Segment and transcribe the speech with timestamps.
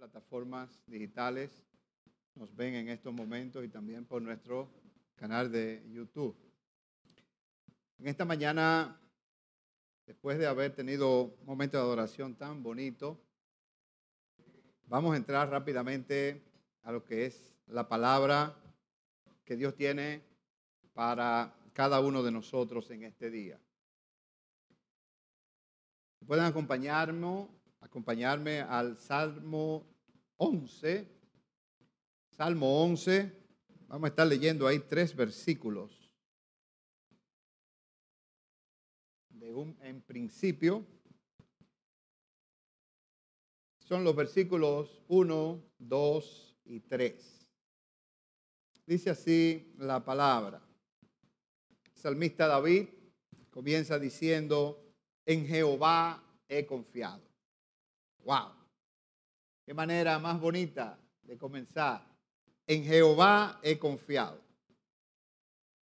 [0.00, 1.50] plataformas digitales
[2.34, 4.70] nos ven en estos momentos y también por nuestro
[5.14, 6.34] canal de YouTube.
[7.98, 8.98] En esta mañana,
[10.06, 13.20] después de haber tenido un momento de adoración tan bonito,
[14.86, 16.42] vamos a entrar rápidamente
[16.80, 18.56] a lo que es la palabra
[19.44, 20.22] que Dios tiene
[20.94, 23.60] para cada uno de nosotros en este día.
[26.26, 27.48] Pueden acompañarme,
[27.82, 29.89] acompañarme al Salmo
[30.42, 31.06] 11.
[32.30, 33.30] Salmo 11.
[33.88, 36.10] Vamos a estar leyendo ahí tres versículos.
[39.28, 40.86] De un, en principio,
[43.80, 47.46] son los versículos 1, 2 y 3.
[48.86, 50.62] Dice así la palabra.
[51.92, 52.88] salmista David
[53.50, 54.82] comienza diciendo,
[55.26, 57.28] en Jehová he confiado.
[58.24, 58.59] ¡Wow!
[59.64, 62.06] Qué manera más bonita de comenzar.
[62.66, 64.40] En Jehová he confiado.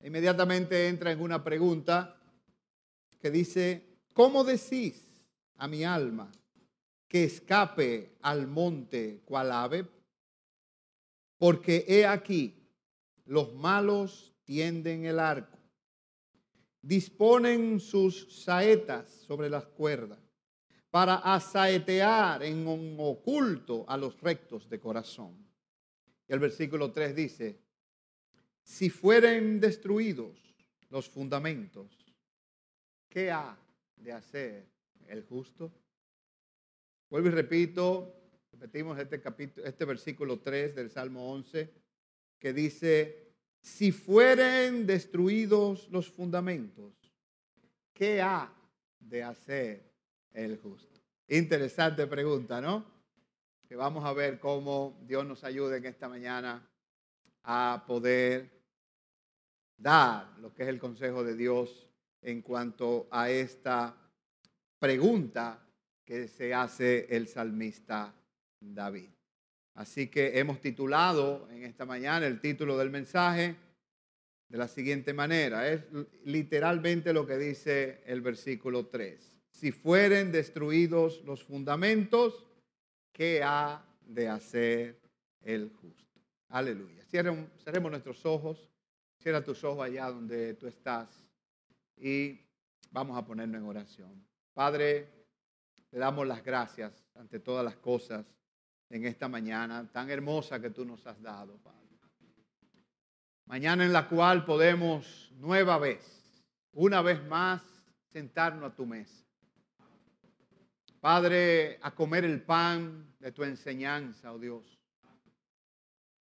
[0.03, 2.21] Inmediatamente entra en una pregunta
[3.21, 5.03] que dice, ¿cómo decís
[5.57, 6.31] a mi alma
[7.09, 9.87] que escape al monte cual ave?
[11.39, 12.71] Porque he aquí,
[13.25, 15.57] los malos tienden el arco
[16.87, 20.21] disponen sus saetas sobre las cuerdas
[20.91, 25.37] para asaetear en un oculto a los rectos de corazón.
[26.29, 27.61] Y el versículo 3 dice,
[28.63, 30.55] si fueren destruidos
[30.91, 32.05] los fundamentos,
[33.09, 33.57] ¿qué ha
[33.97, 34.67] de hacer
[35.07, 35.73] el justo?
[37.09, 38.13] Vuelvo y repito,
[38.51, 41.73] repetimos este, capítulo, este versículo 3 del Salmo 11,
[42.39, 46.95] que dice, si fueren destruidos los fundamentos,
[47.93, 48.53] ¿qué ha
[48.99, 49.96] de hacer
[50.37, 51.01] el justo?
[51.29, 52.85] Interesante pregunta, ¿no?
[53.69, 56.69] Que vamos a ver cómo Dios nos ayuda en esta mañana
[57.43, 58.51] a poder
[59.77, 61.89] dar lo que es el consejo de Dios
[62.23, 63.97] en cuanto a esta
[64.79, 65.67] pregunta
[66.05, 68.15] que se hace el salmista
[68.61, 69.11] David.
[69.75, 73.57] Así que hemos titulado en esta mañana el título del mensaje
[74.49, 75.69] de la siguiente manera.
[75.69, 75.83] Es
[76.25, 79.36] literalmente lo que dice el versículo 3.
[79.57, 82.45] Si fueren destruidos los fundamentos,
[83.11, 85.01] ¿qué ha de hacer
[85.41, 86.21] el justo?
[86.49, 87.03] Aleluya.
[87.07, 88.69] cerremos nuestros ojos.
[89.19, 91.09] Cierra tus ojos allá donde tú estás
[91.97, 92.39] y
[92.91, 94.27] vamos a ponernos en oración.
[94.53, 95.09] Padre,
[95.89, 98.27] te damos las gracias ante todas las cosas
[98.91, 101.81] en esta mañana tan hermosa que tú nos has dado, Padre.
[103.47, 107.63] Mañana en la cual podemos nueva vez, una vez más,
[108.13, 109.26] sentarnos a tu mesa.
[111.07, 114.65] Padre, a comer el pan de tu enseñanza, oh Dios.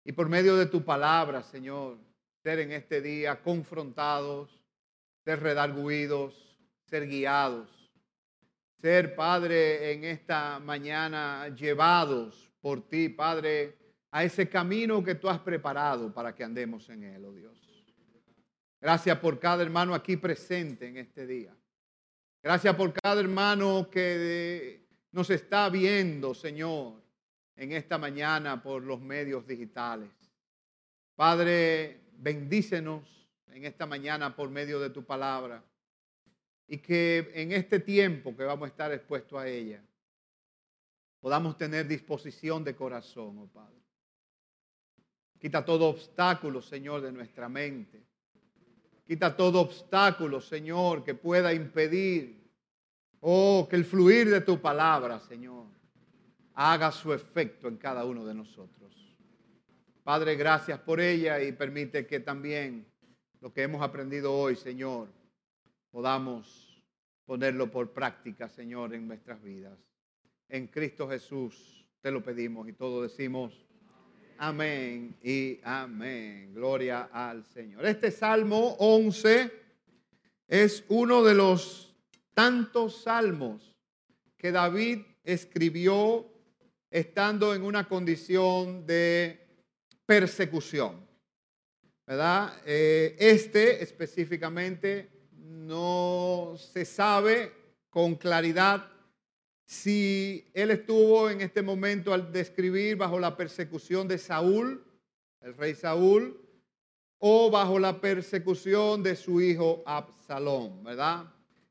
[0.04, 1.96] Y por medio de tu palabra, Señor,
[2.42, 4.62] ser en este día confrontados,
[5.24, 6.34] ser redarguidos,
[6.82, 7.70] ser guiados.
[8.82, 13.78] Ser, Padre, en esta mañana llevados por ti, Padre,
[14.10, 17.58] a ese camino que tú has preparado para que andemos en él, oh Dios.
[18.82, 21.56] Gracias por cada hermano aquí presente en este día.
[22.44, 27.02] Gracias por cada hermano que nos está viendo, Señor,
[27.56, 30.10] en esta mañana por los medios digitales.
[31.14, 35.64] Padre, bendícenos en esta mañana por medio de tu palabra
[36.68, 39.82] y que en este tiempo que vamos a estar expuestos a ella,
[41.20, 43.80] podamos tener disposición de corazón, oh Padre.
[45.38, 48.04] Quita todo obstáculo, Señor, de nuestra mente.
[49.06, 52.42] Quita todo obstáculo, Señor, que pueda impedir,
[53.20, 55.66] oh, que el fluir de tu palabra, Señor,
[56.54, 58.92] haga su efecto en cada uno de nosotros.
[60.02, 62.86] Padre, gracias por ella y permite que también
[63.40, 65.08] lo que hemos aprendido hoy, Señor,
[65.90, 66.82] podamos
[67.26, 69.78] ponerlo por práctica, Señor, en nuestras vidas
[70.48, 71.84] en Cristo Jesús.
[72.00, 73.63] Te lo pedimos y todos decimos
[74.38, 76.52] amén y amén.
[76.54, 77.86] Gloria al Señor.
[77.86, 79.50] Este Salmo 11
[80.48, 81.94] es uno de los
[82.34, 83.76] tantos salmos
[84.36, 86.26] que David escribió
[86.90, 89.46] estando en una condición de
[90.06, 91.04] persecución.
[92.06, 92.52] ¿Verdad?
[92.66, 97.52] Eh, este específicamente no se sabe
[97.88, 98.93] con claridad
[99.64, 104.84] si él estuvo en este momento al describir bajo la persecución de Saúl,
[105.40, 106.40] el rey Saúl,
[107.18, 111.24] o bajo la persecución de su hijo Absalón, ¿verdad?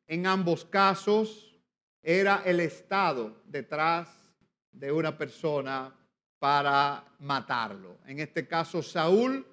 [0.08, 1.56] En ambos casos
[2.02, 4.08] era el Estado detrás
[4.72, 5.96] de una persona
[6.40, 8.00] para matarlo.
[8.08, 9.46] En este caso, Saúl,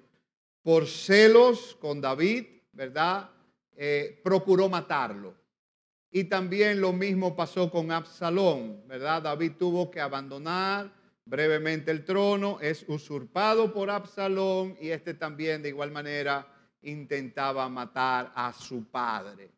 [0.61, 3.29] por celos con David, ¿verdad?
[3.75, 5.40] Eh, procuró matarlo.
[6.11, 9.21] Y también lo mismo pasó con Absalón, ¿verdad?
[9.21, 10.91] David tuvo que abandonar
[11.23, 16.45] brevemente el trono, es usurpado por Absalón y este también de igual manera
[16.81, 19.49] intentaba matar a su padre,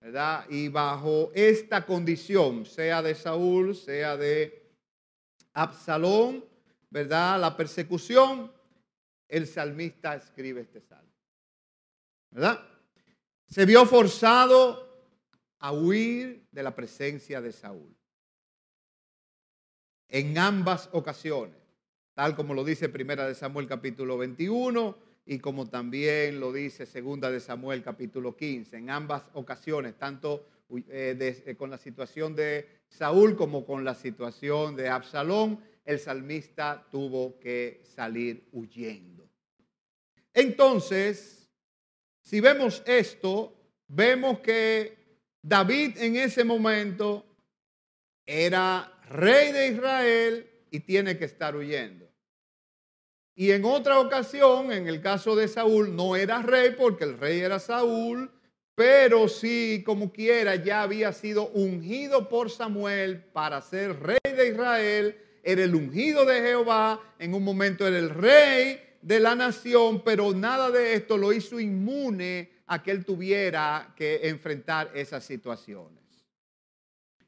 [0.00, 0.46] ¿verdad?
[0.48, 4.72] Y bajo esta condición, sea de Saúl, sea de
[5.52, 6.42] Absalón,
[6.88, 7.38] ¿verdad?
[7.38, 8.50] La persecución,
[9.28, 11.12] el salmista escribe este salmo,
[12.30, 12.60] ¿verdad?
[13.46, 14.87] Se vio forzado
[15.58, 17.94] a huir de la presencia de Saúl.
[20.08, 21.56] En ambas ocasiones,
[22.14, 24.96] tal como lo dice Primera de Samuel capítulo 21
[25.26, 28.76] y como también lo dice Segunda de Samuel capítulo 15.
[28.76, 30.46] En ambas ocasiones, tanto
[30.88, 36.86] eh, eh, con la situación de Saúl como con la situación de Absalón, el salmista
[36.90, 39.28] tuvo que salir huyendo.
[40.32, 41.50] Entonces,
[42.20, 43.54] si vemos esto,
[43.88, 44.97] vemos que
[45.42, 47.24] David en ese momento
[48.26, 52.08] era rey de Israel y tiene que estar huyendo.
[53.34, 57.38] Y en otra ocasión, en el caso de Saúl, no era rey porque el rey
[57.40, 58.30] era Saúl,
[58.74, 65.16] pero sí, como quiera, ya había sido ungido por Samuel para ser rey de Israel,
[65.42, 70.32] era el ungido de Jehová, en un momento era el rey de la nación, pero
[70.32, 76.04] nada de esto lo hizo inmune a que él tuviera que enfrentar esas situaciones.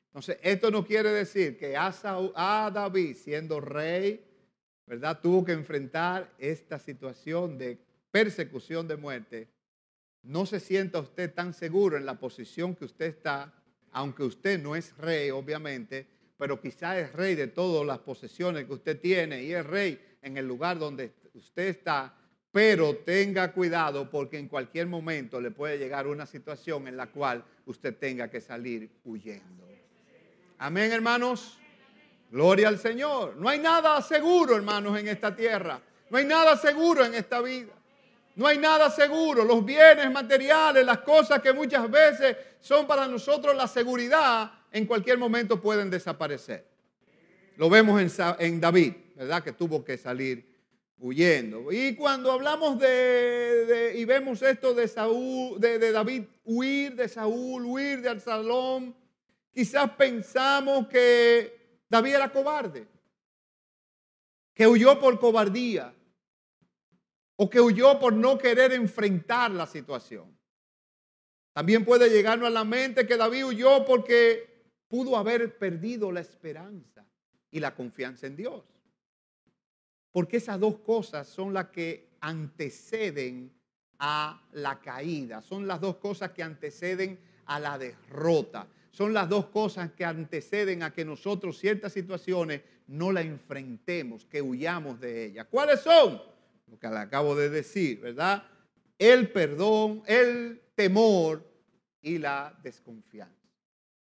[0.08, 4.22] Entonces, esto no quiere decir que a, David, siendo rey,
[4.86, 5.18] ¿verdad?
[5.20, 7.78] Tuvo que enfrentar esta situación de
[8.10, 9.48] persecución de muerte.
[10.22, 13.54] No se sienta usted tan seguro en la posición que usted está,
[13.92, 16.06] aunque usted no es rey, obviamente,
[16.36, 20.36] pero quizá es rey de todas las posesiones que usted tiene y es rey en
[20.36, 22.14] el lugar donde usted está,
[22.52, 27.44] pero tenga cuidado porque en cualquier momento le puede llegar una situación en la cual
[27.66, 29.68] usted tenga que salir huyendo.
[30.58, 31.58] Amén, hermanos.
[32.30, 33.36] Gloria al Señor.
[33.36, 35.80] No hay nada seguro, hermanos, en esta tierra.
[36.10, 37.72] No hay nada seguro en esta vida.
[38.36, 39.44] No hay nada seguro.
[39.44, 45.18] Los bienes materiales, las cosas que muchas veces son para nosotros la seguridad, en cualquier
[45.18, 46.66] momento pueden desaparecer.
[47.56, 48.00] Lo vemos
[48.38, 49.42] en, David, ¿verdad?
[49.42, 50.49] Que tuvo que salir
[51.00, 51.72] huyendo.
[51.72, 58.02] Y cuando hablamos de, y vemos esto de Saúl, de, David huir de Saúl, huir
[58.02, 58.94] de Absalón,
[59.52, 62.86] quizás pensamos que David era cobarde,
[64.54, 65.94] que huyó por cobardía
[67.36, 70.38] o que huyó por no querer enfrentar la situación.
[71.52, 74.50] También puede llegarnos a la mente que David huyó porque
[74.88, 77.04] pudo haber perdido la esperanza
[77.50, 78.64] y la confianza en Dios.
[80.12, 83.52] Porque esas dos cosas son las que anteceden
[83.98, 89.46] a la caída, son las dos cosas que anteceden a la derrota, son las dos
[89.46, 95.46] cosas que anteceden a que nosotros ciertas situaciones no la enfrentemos, que huyamos de ellas.
[95.50, 96.20] ¿Cuáles son?
[96.66, 98.42] Lo que le acabo de decir, ¿verdad?
[98.98, 101.44] El perdón, el temor
[102.02, 103.34] y la desconfianza.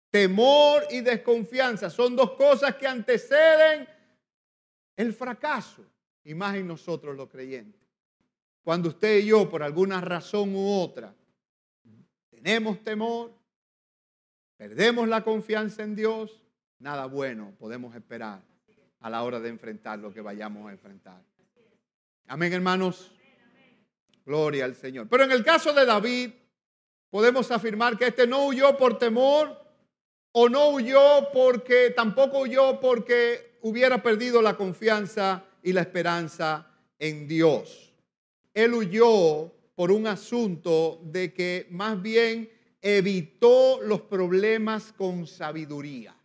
[0.09, 3.87] Temor y desconfianza son dos cosas que anteceden
[5.01, 5.83] el fracaso
[6.23, 7.81] y más en nosotros los creyentes.
[8.63, 11.13] Cuando usted y yo, por alguna razón u otra,
[12.29, 13.33] tenemos temor,
[14.57, 16.43] perdemos la confianza en Dios,
[16.79, 18.41] nada bueno podemos esperar
[18.99, 21.21] a la hora de enfrentar lo que vayamos a enfrentar.
[22.27, 23.11] Amén, hermanos.
[24.25, 25.07] Gloria al Señor.
[25.09, 26.31] Pero en el caso de David,
[27.09, 29.59] podemos afirmar que este no huyó por temor
[30.31, 36.67] o no huyó porque, tampoco huyó porque hubiera perdido la confianza y la esperanza
[36.99, 37.93] en Dios.
[38.53, 42.49] Él huyó por un asunto de que más bien
[42.81, 46.15] evitó los problemas con sabiduría.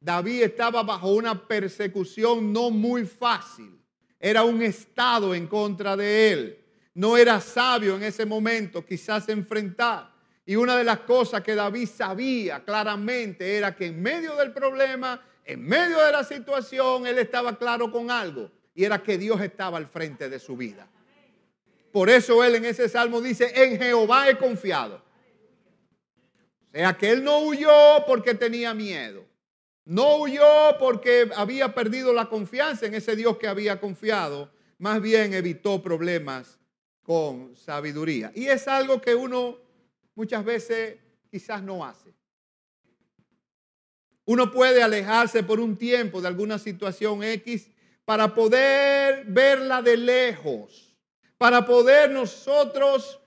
[0.00, 3.80] David estaba bajo una persecución no muy fácil.
[4.20, 6.58] Era un estado en contra de él.
[6.94, 10.14] No era sabio en ese momento quizás enfrentar.
[10.44, 15.20] Y una de las cosas que David sabía claramente era que en medio del problema
[15.46, 19.78] en medio de la situación, él estaba claro con algo, y era que Dios estaba
[19.78, 20.88] al frente de su vida.
[21.92, 24.96] Por eso él en ese salmo dice, en Jehová he confiado.
[26.68, 29.24] O sea que él no huyó porque tenía miedo.
[29.84, 34.50] No huyó porque había perdido la confianza en ese Dios que había confiado.
[34.78, 36.58] Más bien evitó problemas
[37.02, 38.32] con sabiduría.
[38.34, 39.56] Y es algo que uno
[40.16, 40.96] muchas veces
[41.30, 42.12] quizás no hace.
[44.26, 47.70] Uno puede alejarse por un tiempo de alguna situación X,
[48.04, 50.96] para poder verla de lejos,
[51.38, 53.20] para poder nosotros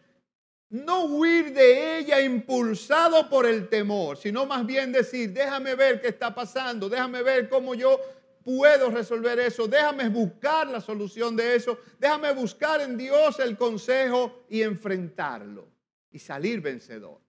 [0.69, 6.09] no huir de ella impulsado por el temor, sino más bien decir, déjame ver qué
[6.09, 7.99] está pasando, déjame ver cómo yo
[8.43, 14.45] puedo resolver eso, déjame buscar la solución de eso, déjame buscar en Dios el consejo
[14.49, 15.67] y enfrentarlo
[16.11, 17.19] y salir vencedor.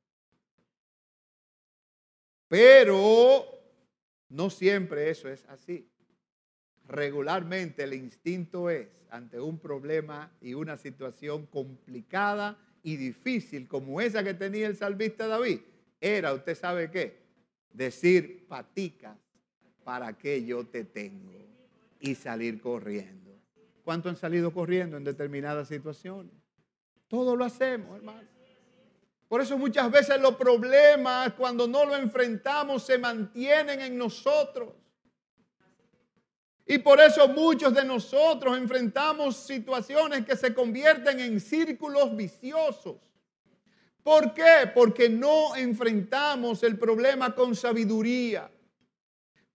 [2.46, 3.59] Pero
[4.30, 5.90] no siempre eso es así
[6.90, 14.22] regularmente el instinto es, ante un problema y una situación complicada y difícil como esa
[14.25, 15.60] que tenía el salvista David,
[16.00, 17.18] era, usted sabe qué,
[17.72, 19.16] decir paticas
[19.84, 21.32] para que yo te tengo
[22.00, 23.30] y salir corriendo.
[23.84, 26.32] ¿Cuánto han salido corriendo en determinadas situaciones?
[27.08, 28.28] Todo lo hacemos, hermano.
[29.30, 34.75] Por eso muchas veces los problemas, cuando no lo enfrentamos, se mantienen en nosotros.
[36.66, 42.96] Y por eso muchos de nosotros enfrentamos situaciones que se convierten en círculos viciosos.
[44.02, 44.68] ¿Por qué?
[44.75, 48.50] Porque no enfrentamos el problema con sabiduría.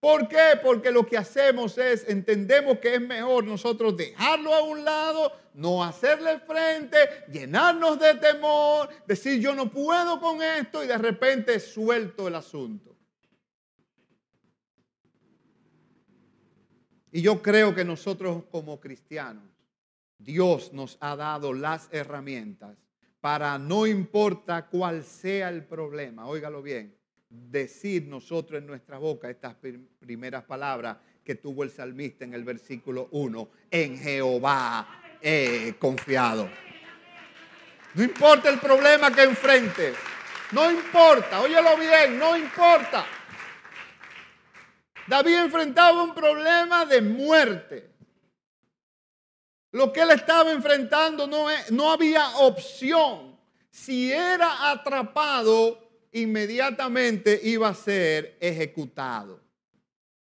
[0.06, 0.60] ¿Por qué?
[0.62, 5.84] Porque lo que hacemos es, entendemos que es mejor nosotros dejarlo a un lado, no
[5.84, 6.96] hacerle frente,
[7.32, 12.96] llenarnos de temor, decir yo no puedo con esto y de repente suelto el asunto.
[17.12, 19.50] Y yo creo que nosotros como cristianos,
[20.20, 22.78] Dios nos ha dado las herramientas
[23.22, 26.96] para no importa cuál sea el problema, óigalo bien,
[27.50, 29.56] decir nosotros en nuestra boca estas
[30.00, 34.88] primeras palabras que tuvo el salmista en el versículo 1, en Jehová
[35.80, 36.50] confiado.
[37.96, 39.94] No importa el problema que enfrente,
[40.52, 43.06] no importa, óyelo bien, no importa.
[45.08, 47.92] David enfrentaba un problema de muerte.
[49.72, 53.38] Lo que él estaba enfrentando no, no había opción.
[53.70, 55.85] Si era atrapado,
[56.16, 59.42] inmediatamente iba a ser ejecutado.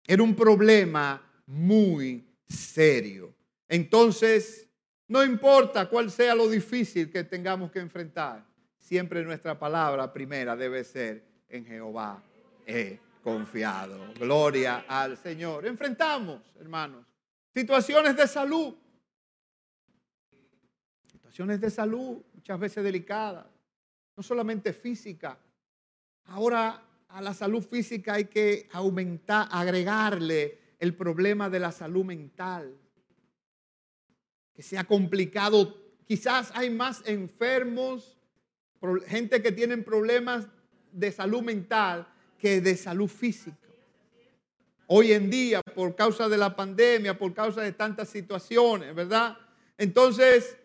[0.06, 3.34] Era un problema muy serio.
[3.68, 4.68] Entonces,
[5.08, 8.46] no importa cuál sea lo difícil que tengamos que enfrentar,
[8.78, 12.22] siempre nuestra palabra primera debe ser en Jehová
[13.24, 14.14] confiado.
[14.16, 15.66] Gloria al Señor.
[15.66, 17.06] Enfrentamos, hermanos,
[17.54, 18.76] situaciones de salud.
[21.12, 23.46] Situaciones de salud, muchas veces delicadas.
[24.18, 25.38] No solamente física.
[26.30, 32.76] Ahora a la salud física hay que aumentar, agregarle el problema de la salud mental.
[34.54, 35.76] Que se ha complicado.
[36.06, 38.18] Quizás hay más enfermos,
[39.08, 40.48] gente que tienen problemas
[40.92, 42.08] de salud mental
[42.38, 43.58] que de salud física.
[44.88, 49.38] Hoy en día, por causa de la pandemia, por causa de tantas situaciones, ¿verdad?
[49.78, 50.58] Entonces,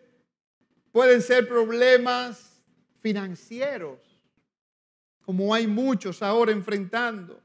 [0.91, 2.63] pueden ser problemas
[3.01, 3.99] financieros,
[5.25, 7.41] como hay muchos ahora enfrentando.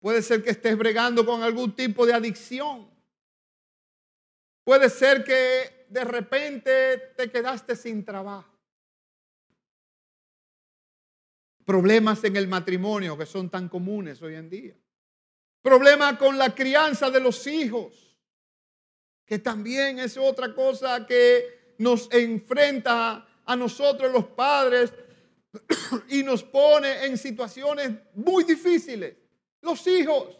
[0.00, 2.88] Puede ser que estés bregando con algún tipo de adicción.
[4.64, 8.56] Puede ser que de repente te quedaste sin trabajo.
[11.64, 14.76] Problemas en el matrimonio que son tan comunes hoy en día.
[15.60, 18.16] Problemas con la crianza de los hijos,
[19.24, 24.92] que también es otra cosa que nos enfrenta a nosotros los padres
[26.08, 29.16] y nos pone en situaciones muy difíciles.
[29.60, 30.38] Los hijos.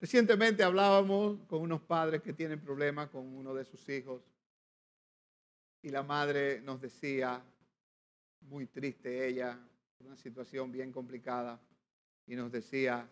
[0.00, 4.22] Recientemente hablábamos con unos padres que tienen problemas con uno de sus hijos
[5.82, 7.42] y la madre nos decía,
[8.40, 9.58] muy triste ella,
[9.98, 11.60] una situación bien complicada,
[12.26, 13.08] y nos decía,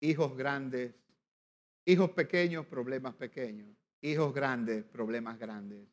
[0.00, 0.92] hijos grandes,
[1.84, 3.68] hijos pequeños, problemas pequeños,
[4.00, 5.86] hijos grandes, problemas grandes.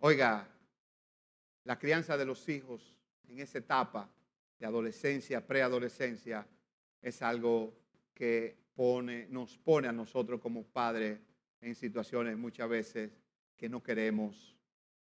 [0.00, 0.48] Oiga,
[1.64, 2.94] la crianza de los hijos
[3.28, 4.08] en esa etapa
[4.58, 6.46] de adolescencia, preadolescencia,
[7.00, 7.74] es algo
[8.14, 11.20] que pone, nos pone a nosotros como padres
[11.60, 13.10] en situaciones muchas veces
[13.56, 14.56] que no queremos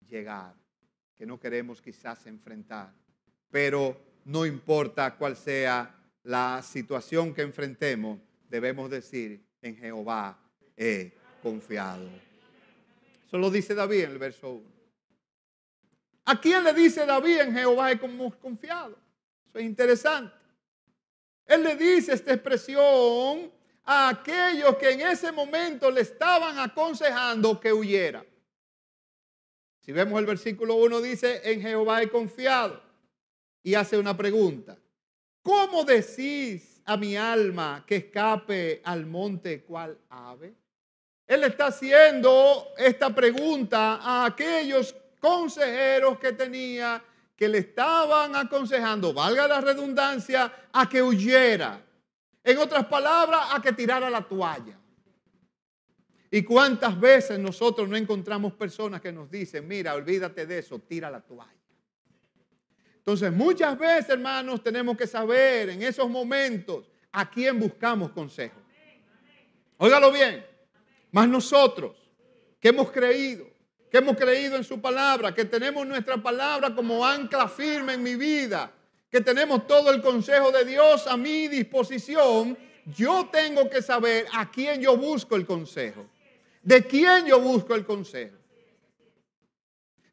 [0.08, 0.56] llegar
[1.20, 2.94] que no queremos quizás enfrentar.
[3.52, 5.94] Pero no importa cuál sea
[6.24, 10.40] la situación que enfrentemos, debemos decir, en Jehová
[10.78, 11.12] he
[11.44, 12.08] confiado.
[13.28, 14.79] Eso lo dice David en el verso 1.
[16.30, 18.96] ¿A quién le dice David en Jehová he confiado?
[19.48, 20.32] Eso es interesante.
[21.48, 23.52] Él le dice esta expresión
[23.84, 28.24] a aquellos que en ese momento le estaban aconsejando que huyera.
[29.82, 32.80] Si vemos el versículo 1 dice, en Jehová he confiado.
[33.64, 34.78] Y hace una pregunta.
[35.42, 40.54] ¿Cómo decís a mi alma que escape al monte cual ave?
[41.26, 47.04] Él está haciendo esta pregunta a aquellos consejeros que tenía
[47.40, 51.82] que le estaban aconsejando, valga la redundancia, a que huyera.
[52.44, 54.78] En otras palabras, a que tirara la toalla.
[56.32, 61.10] ¿Y cuántas veces nosotros no encontramos personas que nos dicen, mira, olvídate de eso, tira
[61.10, 61.54] la toalla?
[62.98, 68.60] Entonces, muchas veces, hermanos, tenemos que saber en esos momentos a quién buscamos consejo.
[69.78, 70.46] Óigalo bien,
[71.12, 71.96] más nosotros
[72.60, 73.49] que hemos creído,
[73.90, 78.16] que hemos creído en su palabra, que tenemos nuestra palabra como ancla firme en mi
[78.16, 78.72] vida,
[79.10, 82.58] que tenemos todo el consejo de Dios a mi disposición,
[82.96, 86.06] yo tengo que saber a quién yo busco el consejo.
[86.62, 88.38] ¿De quién yo busco el consejo?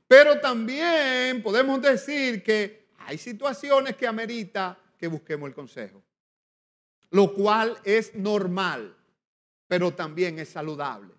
[0.08, 6.02] Pero también podemos decir que hay situaciones que amerita que busquemos el consejo,
[7.10, 8.96] lo cual es normal,
[9.66, 11.15] pero también es saludable.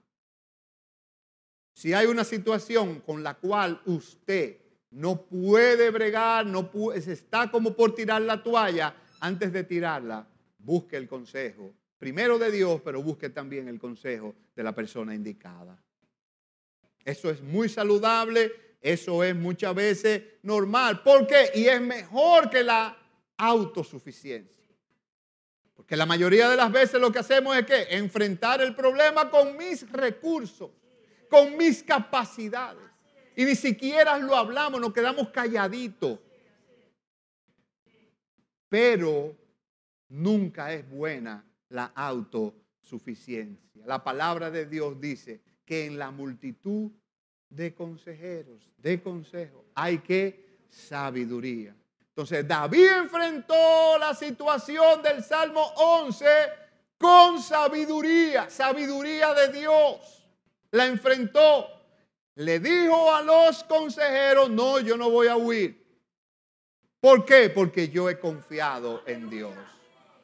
[1.77, 4.57] Si hay una situación con la cual usted
[4.89, 10.97] no puede bregar, no puede, está como por tirar la toalla, antes de tirarla, busque
[10.97, 15.79] el consejo primero de Dios, pero busque también el consejo de la persona indicada.
[17.05, 21.03] Eso es muy saludable, eso es muchas veces normal.
[21.03, 21.51] ¿Por qué?
[21.53, 22.97] Y es mejor que la
[23.37, 24.65] autosuficiencia.
[25.75, 29.55] Porque la mayoría de las veces lo que hacemos es que enfrentar el problema con
[29.55, 30.71] mis recursos,
[31.29, 32.83] con mis capacidades.
[33.35, 36.19] Y ni siquiera lo hablamos, nos quedamos calladitos.
[38.69, 39.35] Pero
[40.09, 43.83] nunca es buena la autosuficiencia.
[43.85, 46.91] La palabra de Dios dice que en la multitud
[47.49, 51.75] de consejeros, de consejos, hay que sabiduría.
[52.09, 56.25] Entonces David enfrentó la situación del Salmo 11
[56.97, 60.16] con sabiduría, sabiduría de Dios.
[60.77, 61.67] La enfrentó.
[62.35, 65.83] Le dijo a los consejeros, no, yo no voy a huir.
[66.99, 67.49] ¿Por qué?
[67.49, 69.55] Porque yo he confiado en Dios.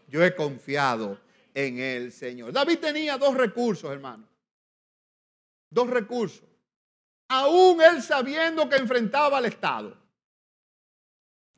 [0.08, 1.20] Yo he confiado
[1.56, 2.54] en el Señor.
[2.54, 4.28] David tenía dos recursos, hermano.
[5.72, 6.48] Dos recursos.
[7.30, 9.98] Aún él sabiendo que enfrentaba al Estado.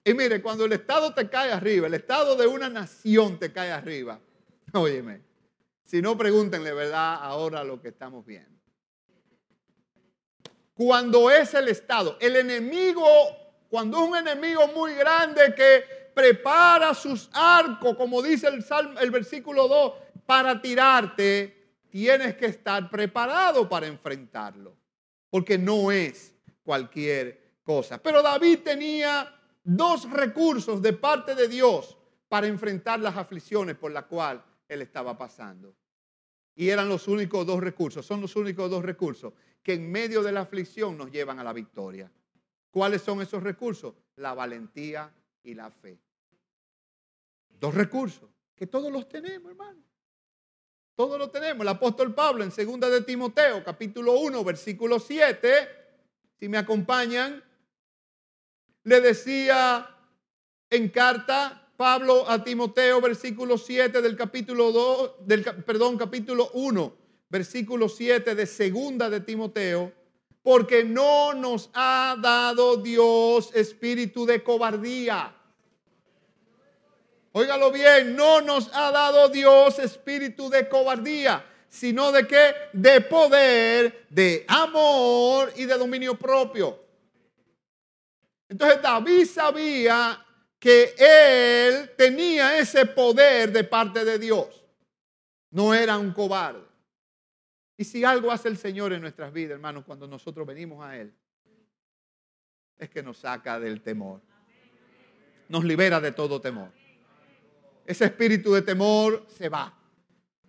[0.05, 3.71] Y mire, cuando el Estado te cae arriba, el Estado de una nación te cae
[3.71, 4.21] arriba,
[4.73, 5.21] óyeme,
[5.83, 7.15] si no pregúntenle, ¿verdad?
[7.21, 8.54] Ahora lo que estamos viendo.
[10.75, 13.07] Cuando es el Estado, el enemigo,
[13.69, 19.09] cuando es un enemigo muy grande que prepara sus arcos, como dice el, salmo, el
[19.09, 19.93] versículo 2,
[20.25, 24.75] para tirarte, tienes que estar preparado para enfrentarlo,
[25.29, 27.97] porque no es cualquier cosa.
[27.97, 29.33] Pero David tenía
[29.63, 35.17] dos recursos de parte de Dios para enfrentar las aflicciones por las cuales él estaba
[35.17, 35.73] pasando.
[36.55, 40.31] Y eran los únicos dos recursos, son los únicos dos recursos que en medio de
[40.31, 42.09] la aflicción nos llevan a la victoria.
[42.71, 43.93] ¿Cuáles son esos recursos?
[44.17, 45.11] La valentía
[45.43, 45.99] y la fe.
[47.49, 49.81] Dos recursos que todos los tenemos, hermano.
[50.95, 51.61] Todos los tenemos.
[51.61, 55.49] El apóstol Pablo en segunda de Timoteo, capítulo 1, versículo 7,
[56.39, 57.43] si me acompañan,
[58.83, 59.89] le decía
[60.69, 66.93] en carta Pablo a Timoteo, versículo 7 del capítulo 2, del, perdón, capítulo 1,
[67.29, 69.91] versículo 7 de segunda de Timoteo,
[70.41, 75.35] porque no nos ha dado Dios espíritu de cobardía
[77.37, 82.55] Óigalo bien, no nos ha dado Dios espíritu de cobardía, sino de qué?
[82.71, 86.79] De poder, de amor y de dominio propio.
[88.47, 90.24] Entonces David sabía
[90.65, 94.65] que él tenía ese poder de parte de Dios.
[95.51, 96.65] No era un cobarde.
[97.77, 101.13] Y si algo hace el Señor en nuestras vidas, hermanos, cuando nosotros venimos a Él,
[102.77, 104.21] es que nos saca del temor.
[105.49, 106.71] Nos libera de todo temor
[107.85, 109.77] ese espíritu de temor se va.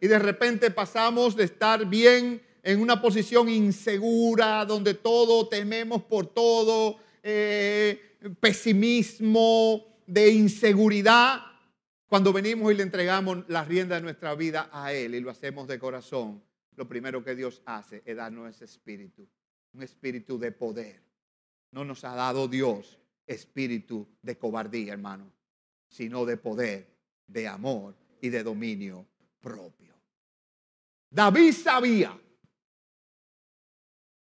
[0.00, 6.26] Y de repente pasamos de estar bien en una posición insegura, donde todo tememos por
[6.26, 11.40] todo, eh, pesimismo, de inseguridad,
[12.06, 15.66] cuando venimos y le entregamos la rienda de nuestra vida a Él y lo hacemos
[15.66, 16.42] de corazón,
[16.76, 19.26] lo primero que Dios hace es darnos ese espíritu,
[19.72, 21.02] un espíritu de poder.
[21.72, 25.32] No nos ha dado Dios espíritu de cobardía, hermano,
[25.88, 29.06] sino de poder de amor y de dominio
[29.40, 29.94] propio.
[31.10, 32.18] David sabía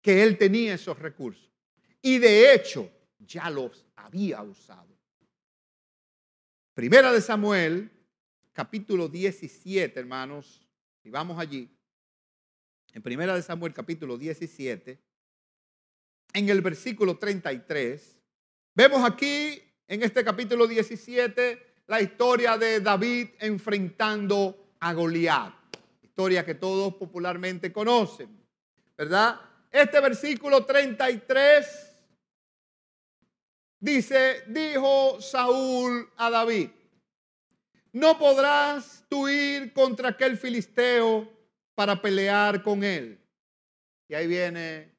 [0.01, 1.49] que él tenía esos recursos
[2.01, 4.94] y de hecho ya los había usado.
[6.75, 7.89] Primera de Samuel,
[8.51, 10.67] capítulo 17, hermanos,
[11.05, 11.73] y vamos allí.
[12.91, 14.99] En primera de Samuel capítulo 17,
[16.33, 18.19] en el versículo 33,
[18.73, 25.53] vemos aquí en este capítulo 17 la historia de David enfrentando a Goliat.
[26.03, 28.37] Historia que todos popularmente conocen,
[28.97, 29.39] ¿verdad?
[29.71, 31.84] Este versículo 33
[33.85, 36.69] dice, dijo Saúl a David,
[37.93, 41.31] no podrás tú ir contra aquel filisteo
[41.75, 43.21] para pelear con él.
[44.07, 44.91] Y ahí viene,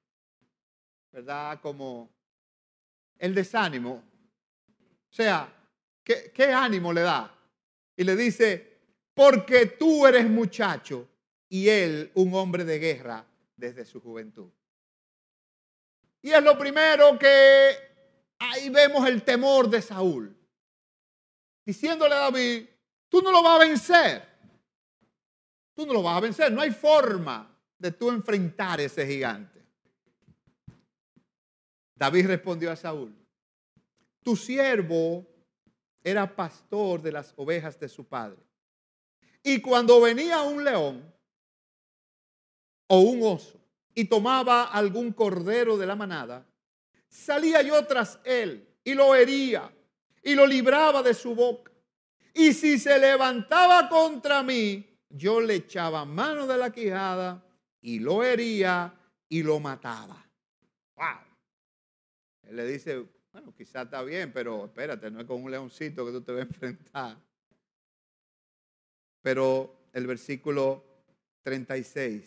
[1.11, 1.61] ¿verdad?
[1.61, 2.11] Como
[3.19, 4.03] el desánimo.
[5.11, 5.53] O sea,
[6.03, 7.35] ¿qué, qué ánimo le da?
[7.97, 8.79] Y le dice,
[9.15, 11.09] porque tú eres muchacho
[11.49, 14.51] y él un hombre de guerra desde su juventud.
[16.23, 17.96] Y es lo primero que
[18.39, 20.37] ahí vemos el temor de Saúl.
[21.65, 22.67] Diciéndole a David,
[23.09, 24.29] Tú no lo vas a vencer.
[25.75, 26.53] Tú no lo vas a vencer.
[26.53, 29.65] No hay forma de tú enfrentar ese gigante.
[31.95, 33.15] David respondió a Saúl,
[34.23, 35.27] tu siervo
[36.05, 38.37] era pastor de las ovejas de su padre.
[39.43, 41.15] Y cuando venía un león
[42.89, 43.59] o un oso
[43.95, 46.47] y tomaba algún cordero de la manada,
[47.17, 49.73] salía yo tras él y lo hería
[50.23, 51.73] y lo libraba de su boca
[52.39, 57.43] y si se levantaba contra mí, yo le echaba mano de la quijada
[57.81, 58.95] y lo hería
[59.27, 60.23] y lo mataba.
[60.97, 61.07] ¡Wow!
[62.43, 66.13] Él le dice, bueno, quizás está bien, pero espérate, no es con un leoncito que
[66.13, 67.17] tú te vas a enfrentar.
[69.23, 70.85] Pero el versículo
[71.41, 72.23] 36,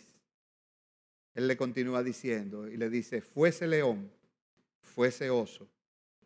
[1.34, 4.10] él le continúa diciendo y le dice, fuese león,
[4.90, 5.68] fuese oso,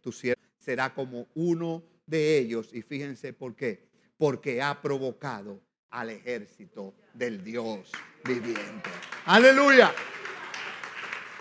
[0.00, 2.70] tu siervo será como uno de ellos.
[2.72, 3.88] Y fíjense por qué.
[4.16, 7.92] Porque ha provocado al ejército del Dios
[8.24, 8.90] viviente.
[9.26, 9.92] Aleluya.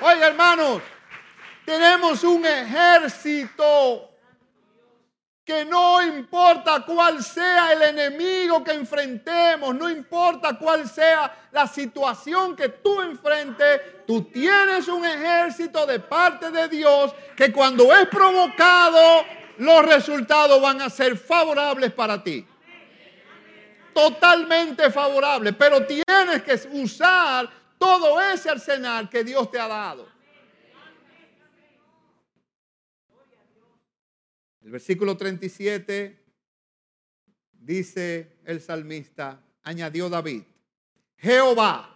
[0.02, 0.82] Oye, hermanos,
[1.66, 4.13] tenemos un ejército
[5.46, 12.56] que no importa cuál sea el enemigo que enfrentemos, no importa cuál sea la situación
[12.56, 19.26] que tú enfrentes, tú tienes un ejército de parte de Dios que cuando es provocado
[19.58, 22.48] los resultados van a ser favorables para ti.
[23.94, 30.13] Totalmente favorables, pero tienes que usar todo ese arsenal que Dios te ha dado.
[34.64, 36.24] El versículo 37
[37.52, 40.44] dice el salmista, añadió David,
[41.18, 41.90] Jehová,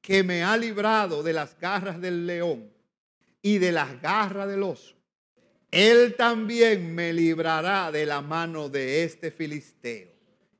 [0.00, 2.72] que me ha librado de las garras del león
[3.40, 5.02] y de las garras del oso
[5.72, 10.12] él también me librará de la mano de este filisteo.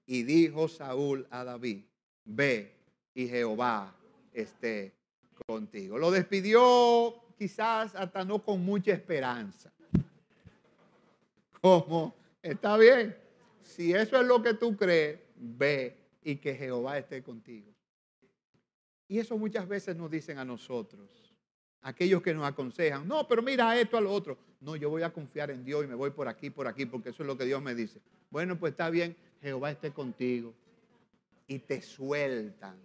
[0.06, 1.84] Y dijo Saúl a David,
[2.24, 2.74] ve
[3.14, 3.94] y Jehová
[4.32, 4.94] esté
[5.46, 5.98] contigo.
[5.98, 9.70] Lo despidió quizás hasta no con mucha esperanza.
[11.62, 13.16] Como, está bien,
[13.62, 17.72] si eso es lo que tú crees, ve y que Jehová esté contigo.
[19.06, 21.32] Y eso muchas veces nos dicen a nosotros
[21.82, 24.38] aquellos que nos aconsejan, no, pero mira esto a lo otro.
[24.60, 27.10] No, yo voy a confiar en Dios y me voy por aquí, por aquí, porque
[27.10, 28.00] eso es lo que Dios me dice.
[28.30, 30.54] Bueno, pues está bien, Jehová esté contigo.
[31.46, 32.76] Y te sueltan.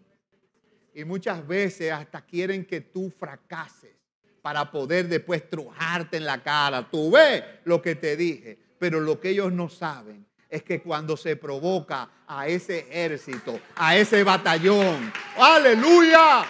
[0.93, 3.95] Y muchas veces hasta quieren que tú fracases
[4.41, 6.89] para poder después trujarte en la cara.
[6.89, 11.17] Tú ves lo que te dije, pero lo que ellos no saben es que cuando
[11.17, 16.45] se provoca a ese ejército, a ese batallón, aleluya,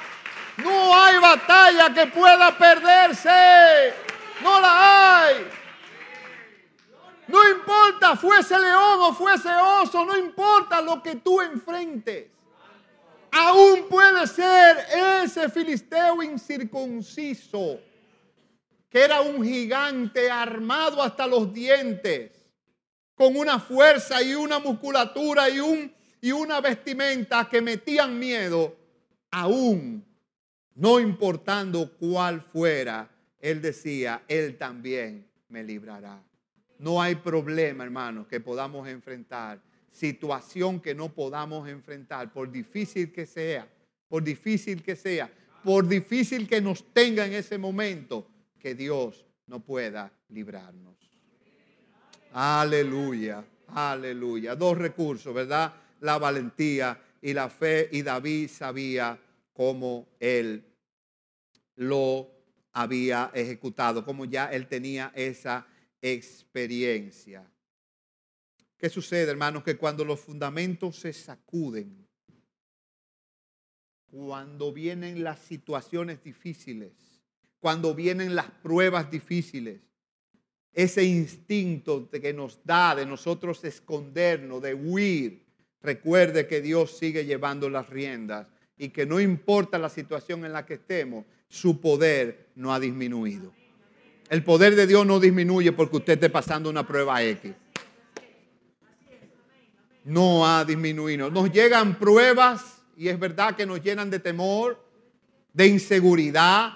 [0.58, 3.94] no hay batalla que pueda perderse.
[4.42, 5.48] No la hay.
[7.28, 12.28] No importa, fuese león o fuese oso, no importa lo que tú enfrentes.
[13.32, 14.78] Aún puede ser
[15.24, 17.80] ese filisteo incircunciso,
[18.89, 22.32] que era un gigante armado hasta los dientes,
[23.15, 28.76] con una fuerza y una musculatura y, un, y una vestimenta que metían miedo,
[29.32, 30.06] aún
[30.76, 36.23] no importando cuál fuera, Él decía, Él también me librará.
[36.78, 39.60] No hay problema, hermanos, que podamos enfrentar,
[39.91, 43.67] situación que no podamos enfrentar, por difícil que sea,
[44.08, 45.32] por difícil que sea,
[45.63, 48.28] por difícil que nos tenga en ese momento,
[48.67, 50.97] que Dios no pueda librarnos.
[52.34, 54.58] Aleluya, aleluya.
[54.58, 55.73] Dos recursos, ¿verdad?
[56.01, 57.88] La valentía y la fe.
[57.93, 59.17] Y David sabía
[59.53, 60.65] cómo él
[61.77, 62.30] lo
[62.73, 65.65] había ejecutado, como ya él tenía esa
[66.01, 67.49] experiencia.
[68.77, 69.63] ¿Qué sucede, hermanos?
[69.63, 72.06] Que cuando los fundamentos se sacuden,
[74.08, 77.07] cuando vienen las situaciones difíciles,
[77.60, 79.82] cuando vienen las pruebas difíciles,
[80.74, 85.43] ese instinto que nos da de nosotros escondernos, de huir,
[85.82, 90.65] recuerde que Dios sigue llevando las riendas y que no importa la situación en la
[90.65, 93.54] que estemos, su poder no ha disminuido.
[94.30, 97.54] El poder de Dios no disminuye porque usted esté pasando una prueba X.
[100.04, 101.32] No ha disminuido.
[101.32, 104.84] Nos llegan pruebas y es verdad que nos llenan de temor,
[105.54, 106.74] de inseguridad,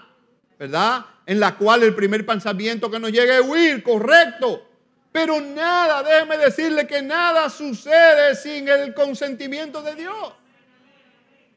[0.62, 1.04] ¿verdad?
[1.26, 4.64] en la cual el primer pensamiento que nos llegue es huir, correcto.
[5.12, 10.34] Pero nada, déjeme decirle que nada sucede sin el consentimiento de Dios.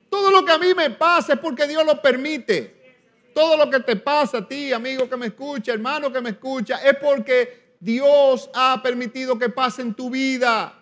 [0.09, 3.03] Todo lo que a mí me pasa es porque Dios lo permite.
[3.35, 6.77] Todo lo que te pasa a ti, amigo que me escucha, hermano que me escucha,
[6.83, 10.73] es porque Dios ha permitido que pase en tu vida.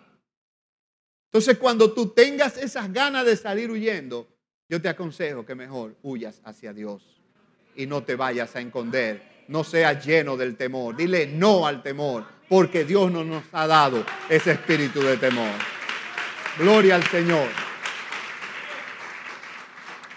[1.25, 4.29] Entonces, cuando tú tengas esas ganas de salir huyendo,
[4.69, 7.12] yo te aconsejo que mejor huyas hacia Dios
[7.75, 9.45] y no te vayas a esconder.
[9.47, 10.95] No seas lleno del temor.
[10.95, 15.51] Dile no al temor, porque Dios no nos ha dado ese espíritu de temor.
[16.57, 17.49] Gloria al Señor.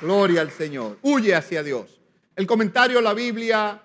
[0.00, 0.98] Gloria al Señor.
[1.02, 2.00] Huye hacia Dios.
[2.34, 3.82] El comentario a la Biblia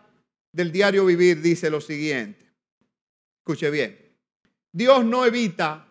[0.52, 2.46] del diario vivir dice lo siguiente.
[3.40, 3.98] Escuche bien.
[4.72, 5.88] Dios no evita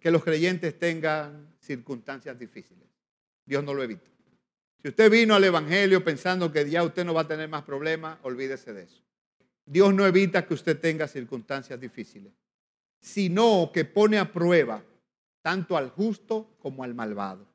[0.00, 2.88] que los creyentes tengan circunstancias difíciles.
[3.44, 4.11] Dios no lo evita.
[4.82, 8.18] Si usted vino al Evangelio pensando que ya usted no va a tener más problemas,
[8.22, 9.00] olvídese de eso.
[9.64, 12.32] Dios no evita que usted tenga circunstancias difíciles,
[12.98, 14.82] sino que pone a prueba
[15.40, 17.46] tanto al justo como al malvado.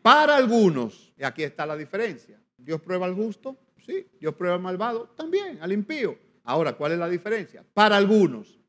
[0.00, 4.62] Para algunos, y aquí está la diferencia, Dios prueba al justo, sí, Dios prueba al
[4.62, 6.16] malvado, también, al impío.
[6.44, 7.64] Ahora, ¿cuál es la diferencia?
[7.74, 8.60] Para algunos,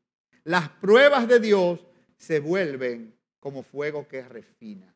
[0.42, 1.86] las pruebas de Dios
[2.16, 4.93] se vuelven como fuego que refina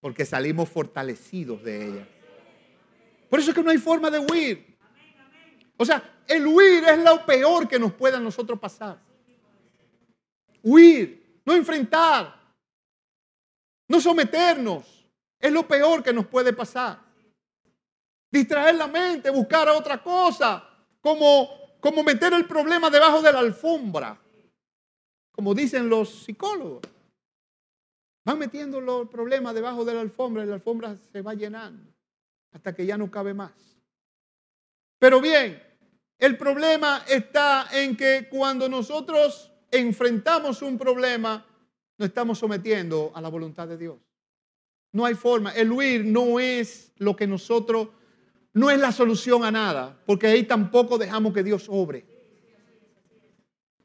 [0.00, 2.08] porque salimos fortalecidos de ella.
[3.28, 4.76] Por eso es que no hay forma de huir.
[5.76, 8.98] O sea, el huir es lo peor que nos puede a nosotros pasar.
[10.62, 12.38] Huir, no enfrentar,
[13.88, 15.06] no someternos,
[15.38, 16.98] es lo peor que nos puede pasar.
[18.30, 20.68] Distraer la mente, buscar otra cosa,
[21.00, 21.48] como,
[21.80, 24.20] como meter el problema debajo de la alfombra,
[25.32, 26.82] como dicen los psicólogos.
[28.30, 31.92] Van metiendo los problemas debajo de la alfombra y la alfombra se va llenando
[32.52, 33.50] hasta que ya no cabe más.
[35.00, 35.60] Pero bien,
[36.16, 41.44] el problema está en que cuando nosotros enfrentamos un problema,
[41.98, 43.98] nos estamos sometiendo a la voluntad de Dios.
[44.92, 45.50] No hay forma.
[45.50, 47.88] El huir no es lo que nosotros,
[48.52, 52.06] no es la solución a nada, porque ahí tampoco dejamos que Dios obre.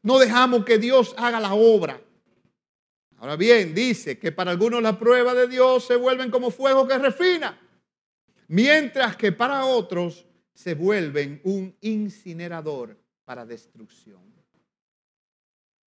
[0.04, 2.00] No dejamos que Dios haga la obra.
[3.26, 6.96] Ahora bien, dice que para algunos las pruebas de Dios se vuelven como fuego que
[7.00, 7.60] refina,
[8.50, 14.22] mientras que para otros se vuelven un incinerador para destrucción.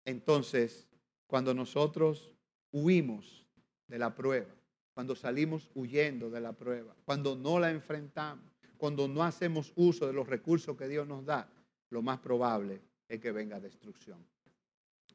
[0.06, 0.88] Entonces,
[1.28, 2.32] cuando nosotros
[2.72, 3.46] huimos
[3.86, 4.56] de la prueba,
[4.94, 8.46] cuando salimos huyendo de la prueba, cuando no la enfrentamos,
[8.78, 11.50] cuando no hacemos uso de los recursos que Dios nos da,
[11.90, 14.26] lo más probable es que venga destrucción.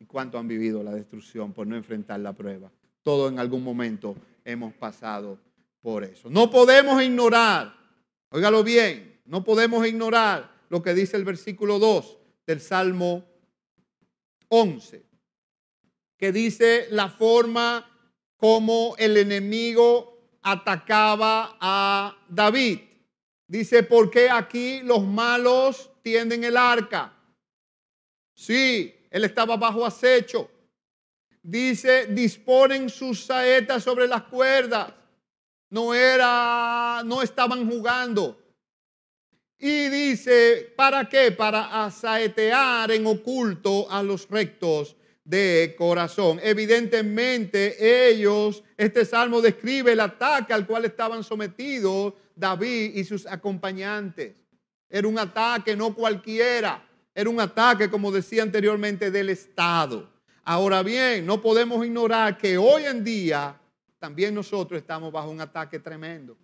[0.01, 2.73] ¿Y cuánto han vivido la destrucción por no enfrentar la prueba?
[3.03, 5.39] Todo en algún momento hemos pasado
[5.83, 6.31] por eso.
[6.31, 7.75] No podemos ignorar,
[8.31, 13.27] óigalo bien, no podemos ignorar lo que dice el versículo 2 del Salmo
[14.49, 15.05] 11,
[16.17, 17.87] que dice la forma
[18.37, 22.81] como el enemigo atacaba a David.
[23.47, 27.13] Dice, ¿por qué aquí los malos tienden el arca?
[28.35, 30.49] Sí, él estaba bajo acecho.
[31.43, 34.93] Dice, disponen sus saetas sobre las cuerdas.
[35.71, 38.39] No era, no estaban jugando.
[39.59, 41.33] Y dice, ¿para qué?
[41.33, 46.41] Para asaetear en oculto a los rectos de corazón.
[46.43, 54.35] Evidentemente ellos, este salmo describe el ataque al cual estaban sometidos David y sus acompañantes.
[54.89, 56.90] Era un ataque no cualquiera.
[57.21, 60.09] Era un ataque, como decía anteriormente, del Estado.
[60.43, 63.61] Ahora bien, no podemos ignorar que hoy en día
[63.99, 66.35] también nosotros estamos bajo un ataque tremendo.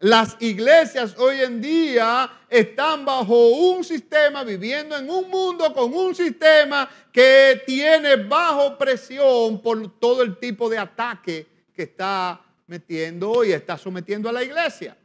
[0.00, 6.14] Las iglesias hoy en día están bajo un sistema, viviendo en un mundo con un
[6.14, 13.52] sistema que tiene bajo presión por todo el tipo de ataque que está metiendo y
[13.52, 14.98] está sometiendo a la iglesia.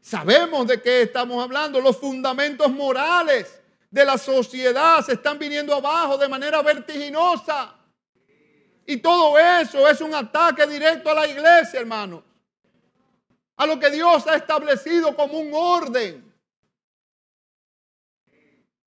[0.00, 3.57] Sabemos de qué estamos hablando, los fundamentos morales
[3.90, 7.74] de la sociedad se están viniendo abajo de manera vertiginosa.
[8.86, 12.22] Y todo eso es un ataque directo a la iglesia, hermanos.
[13.56, 16.34] A lo que Dios ha establecido como un orden.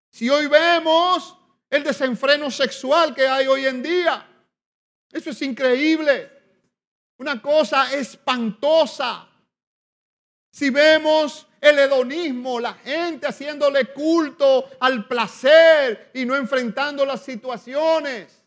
[0.10, 1.38] Si hoy vemos
[1.70, 4.28] el desenfreno sexual que hay hoy en día,
[5.12, 6.32] eso es increíble.
[7.18, 9.28] Una cosa espantosa.
[10.52, 18.44] Si vemos el hedonismo, la gente haciéndole culto al placer y no enfrentando las situaciones.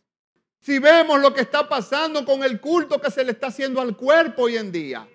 [0.61, 3.97] Si vemos lo que está pasando con el culto que se le está haciendo al
[3.97, 5.09] cuerpo hoy en día.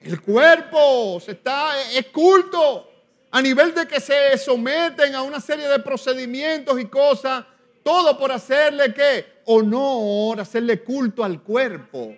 [0.00, 2.90] El cuerpo se está es culto
[3.30, 7.44] a nivel de que se someten a una serie de procedimientos y cosas,
[7.84, 9.42] todo por hacerle qué?
[9.46, 12.14] Honor, hacerle culto al cuerpo.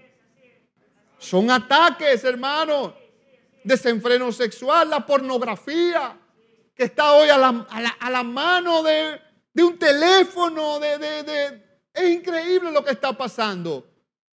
[1.18, 2.92] Son ataques, hermanos.
[3.64, 6.16] Desenfreno sexual, la pornografía,
[6.74, 9.20] que está hoy a la, mano de,
[9.62, 10.78] un teléfono.
[10.82, 13.86] es increíble lo que está pasando.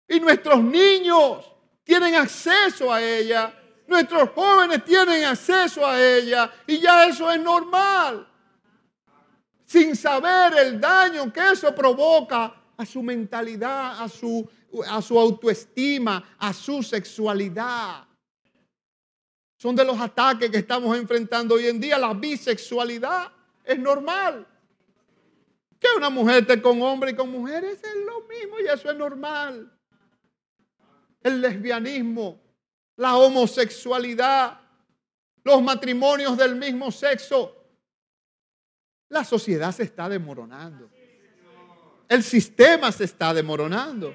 [0.09, 1.45] Y nuestros niños
[1.85, 3.55] tienen acceso a ella
[3.91, 8.25] Nuestros jóvenes tienen acceso a ella y ya eso es normal.
[9.65, 14.49] Sin saber el daño que eso provoca a su mentalidad, a su,
[14.89, 18.05] a su autoestima, a su sexualidad.
[19.61, 21.99] Son de los ataques que estamos enfrentando hoy en día.
[21.99, 23.31] La bisexualidad
[23.65, 24.47] es normal.
[25.79, 28.97] Que una mujer esté con hombre y con mujeres es lo mismo y eso es
[28.97, 29.71] normal.
[31.23, 32.41] El lesbianismo
[33.01, 34.61] la homosexualidad,
[35.43, 37.57] los matrimonios del mismo sexo.
[39.09, 40.91] La sociedad se está demoronando.
[42.07, 44.15] El sistema se está demoronando.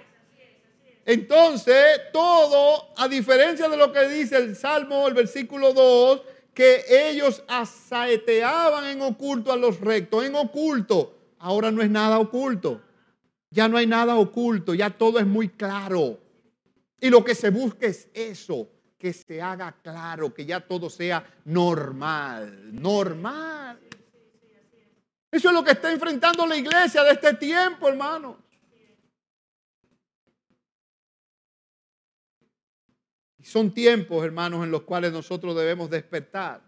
[1.05, 6.21] Entonces, todo, a diferencia de lo que dice el Salmo, el versículo 2,
[6.53, 11.15] que ellos asaeteaban en oculto a los rectos, en oculto.
[11.37, 12.81] Ahora no es nada oculto.
[13.51, 16.19] Ya no hay nada oculto, ya todo es muy claro.
[16.99, 21.23] Y lo que se busca es eso, que se haga claro, que ya todo sea
[21.45, 23.79] normal, normal.
[25.29, 28.44] Eso es lo que está enfrentando la iglesia de este tiempo, hermano.
[33.45, 36.61] Son tiempos, hermanos, en los cuales nosotros debemos despertar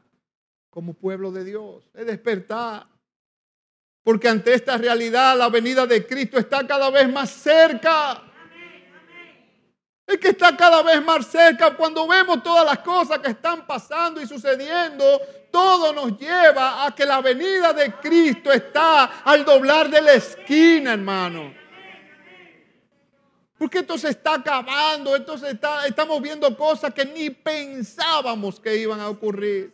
[0.70, 1.84] como pueblo de Dios.
[1.96, 2.86] Es despertar.
[4.04, 8.22] Porque ante esta realidad la venida de Cristo está cada vez más cerca.
[10.06, 11.76] Es que está cada vez más cerca.
[11.76, 15.04] Cuando vemos todas las cosas que están pasando y sucediendo,
[15.52, 20.94] todo nos lleva a que la venida de Cristo está al doblar de la esquina,
[20.94, 21.67] hermano.
[23.58, 29.00] Porque esto se está acabando, entonces está, estamos viendo cosas que ni pensábamos que iban
[29.00, 29.74] a ocurrir.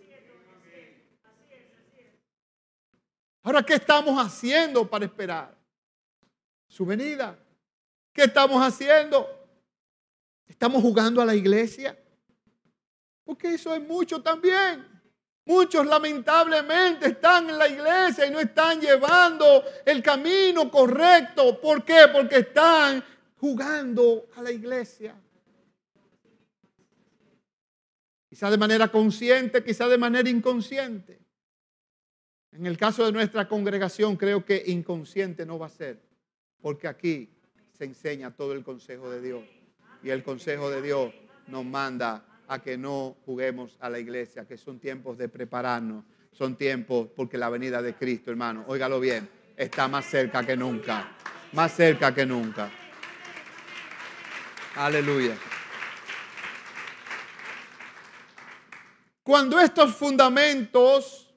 [3.44, 5.54] Ahora, ¿qué estamos haciendo para esperar
[6.70, 7.38] su venida?
[8.14, 9.28] ¿Qué estamos haciendo?
[10.48, 11.98] ¿Estamos jugando a la iglesia?
[13.26, 14.94] Porque eso es mucho también.
[15.46, 21.60] Muchos lamentablemente están en la iglesia y no están llevando el camino correcto.
[21.60, 22.08] ¿Por qué?
[22.14, 23.04] Porque están
[23.44, 25.14] jugando a la iglesia.
[28.30, 31.20] Quizá de manera consciente, quizá de manera inconsciente.
[32.54, 36.00] En el caso de nuestra congregación creo que inconsciente no va a ser,
[36.62, 37.36] porque aquí
[37.78, 39.44] se enseña todo el consejo de Dios.
[40.02, 41.14] Y el consejo de Dios
[41.48, 46.56] nos manda a que no juguemos a la iglesia, que son tiempos de prepararnos, son
[46.56, 49.28] tiempos porque la venida de Cristo, hermano, óigalo bien,
[49.58, 51.18] está más cerca que nunca,
[51.52, 52.72] más cerca que nunca.
[54.76, 55.38] Aleluya.
[59.24, 61.34] Cuando estos fundamentos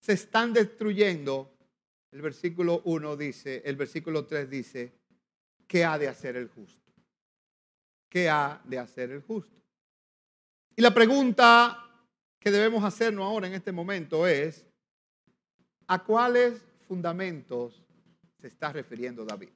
[0.00, 1.56] se están destruyendo,
[2.10, 4.92] el versículo 1 dice, el versículo 3 dice,
[5.66, 6.84] ¿qué ha de hacer el justo?
[8.14, 9.60] ¿qué ha de hacer el justo?
[10.76, 11.84] Y la pregunta
[12.38, 14.64] que debemos hacernos ahora en este momento es,
[15.88, 17.82] ¿a cuáles fundamentos
[18.38, 19.48] se está refiriendo David?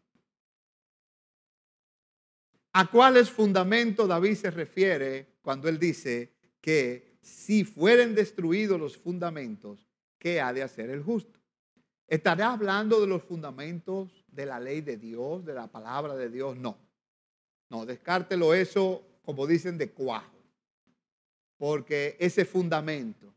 [2.79, 9.89] ¿A cuáles fundamentos David se refiere cuando él dice que si fueren destruidos los fundamentos,
[10.17, 11.41] ¿qué ha de hacer el justo?
[12.07, 16.57] ¿Estará hablando de los fundamentos de la ley de Dios, de la palabra de Dios?
[16.57, 16.79] No.
[17.69, 20.39] No, descártelo eso, como dicen, de cuajo.
[21.57, 23.35] Porque ese fundamento,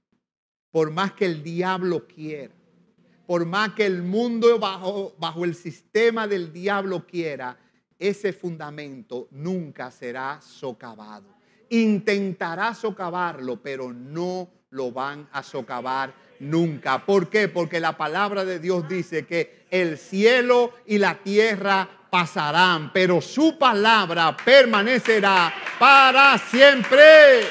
[0.69, 2.53] por más que el diablo quiera,
[3.25, 7.57] por más que el mundo bajo, bajo el sistema del diablo quiera,
[8.01, 11.35] ese fundamento nunca será socavado.
[11.69, 17.05] Intentará socavarlo, pero no lo van a socavar nunca.
[17.05, 17.47] ¿Por qué?
[17.47, 23.57] Porque la palabra de Dios dice que el cielo y la tierra pasarán, pero su
[23.59, 27.41] palabra permanecerá para siempre.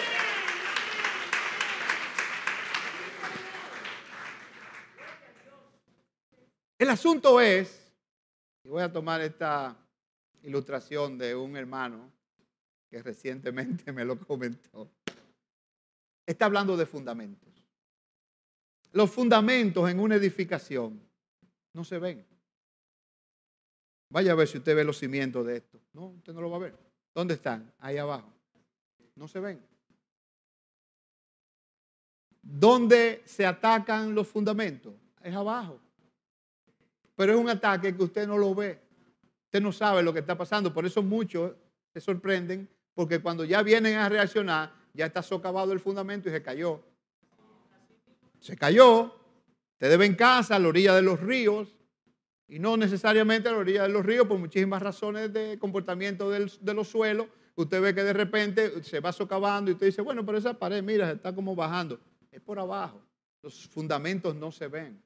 [6.76, 7.94] El asunto es,
[8.64, 9.76] y voy a tomar esta
[10.43, 12.11] ilustración de un hermano
[12.88, 14.91] que recientemente me lo comentó.
[16.26, 17.49] Está hablando de fundamentos.
[18.93, 21.01] Los fundamentos en una edificación
[21.72, 22.26] no se ven.
[24.09, 25.80] Vaya a ver si usted ve los cimientos de esto.
[25.93, 26.76] No, usted no lo va a ver.
[27.14, 27.72] ¿Dónde están?
[27.78, 28.32] Ahí abajo.
[29.14, 29.64] No se ven.
[32.43, 34.95] ¿Dónde se atacan los fundamentos?
[35.22, 35.78] Es abajo.
[37.14, 38.80] Pero es un ataque que usted no lo ve.
[39.51, 40.72] Usted no sabe lo que está pasando.
[40.72, 41.57] Por eso muchos
[41.92, 46.40] se sorprenden, porque cuando ya vienen a reaccionar, ya está socavado el fundamento y se
[46.40, 46.80] cayó.
[48.38, 49.07] Se cayó.
[49.72, 51.76] Usted debe en casa, a la orilla de los ríos,
[52.46, 56.74] y no necesariamente a la orilla de los ríos por muchísimas razones de comportamiento de
[56.74, 57.26] los suelos.
[57.57, 60.80] Usted ve que de repente se va socavando y usted dice, bueno, pero esa pared,
[60.80, 61.98] mira, está como bajando.
[62.30, 63.03] Es por abajo.
[63.42, 65.03] Los fundamentos no se ven.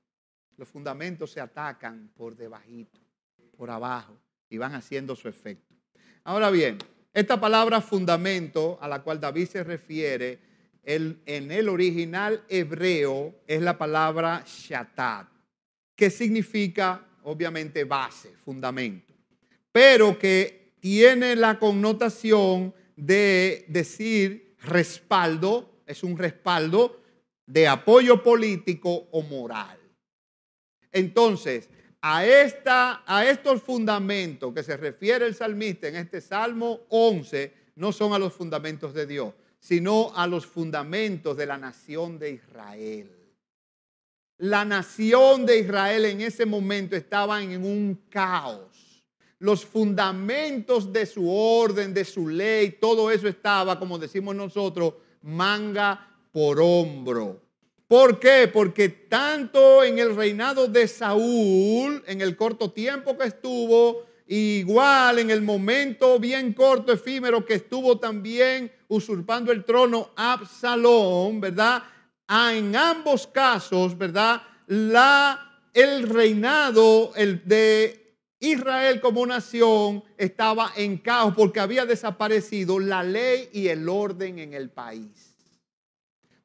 [0.58, 3.00] Los fundamentos se atacan por debajito,
[3.56, 4.18] por abajo,
[4.54, 5.74] y van haciendo su efecto.
[6.22, 6.78] Ahora bien,
[7.12, 10.38] esta palabra fundamento a la cual David se refiere
[10.84, 15.28] en el original hebreo es la palabra shatat,
[15.96, 19.12] que significa obviamente base, fundamento,
[19.72, 27.02] pero que tiene la connotación de decir respaldo, es un respaldo
[27.46, 29.78] de apoyo político o moral.
[30.92, 31.68] Entonces,
[32.06, 37.92] a, esta, a estos fundamentos que se refiere el salmista en este Salmo 11, no
[37.92, 43.10] son a los fundamentos de Dios, sino a los fundamentos de la nación de Israel.
[44.36, 49.02] La nación de Israel en ese momento estaba en un caos.
[49.38, 54.92] Los fundamentos de su orden, de su ley, todo eso estaba, como decimos nosotros,
[55.22, 57.43] manga por hombro.
[57.86, 58.48] ¿Por qué?
[58.52, 65.30] Porque tanto en el reinado de Saúl, en el corto tiempo que estuvo, igual en
[65.30, 71.82] el momento bien corto, efímero que estuvo también usurpando el trono Absalón, ¿verdad?
[72.28, 74.40] en ambos casos, ¿verdad?
[74.66, 83.02] La, el reinado el de Israel como nación estaba en caos porque había desaparecido la
[83.02, 85.34] ley y el orden en el país.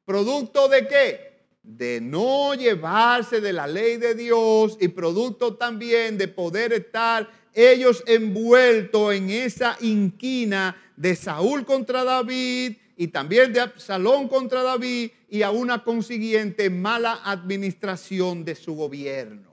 [0.04, 1.29] ¿Producto de qué?
[1.62, 8.02] De no llevarse de la ley de Dios y producto también de poder estar ellos
[8.06, 15.42] envueltos en esa inquina de Saúl contra David y también de Absalón contra David y
[15.42, 19.50] a una consiguiente mala administración de su gobierno.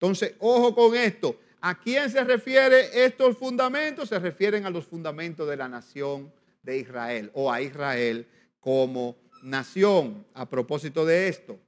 [0.00, 1.38] Entonces, ojo con esto.
[1.60, 4.08] ¿A quién se refiere estos fundamentos?
[4.08, 6.32] Se refieren a los fundamentos de la nación
[6.62, 8.26] de Israel o a Israel
[8.60, 10.26] como nación.
[10.34, 11.58] A propósito de esto,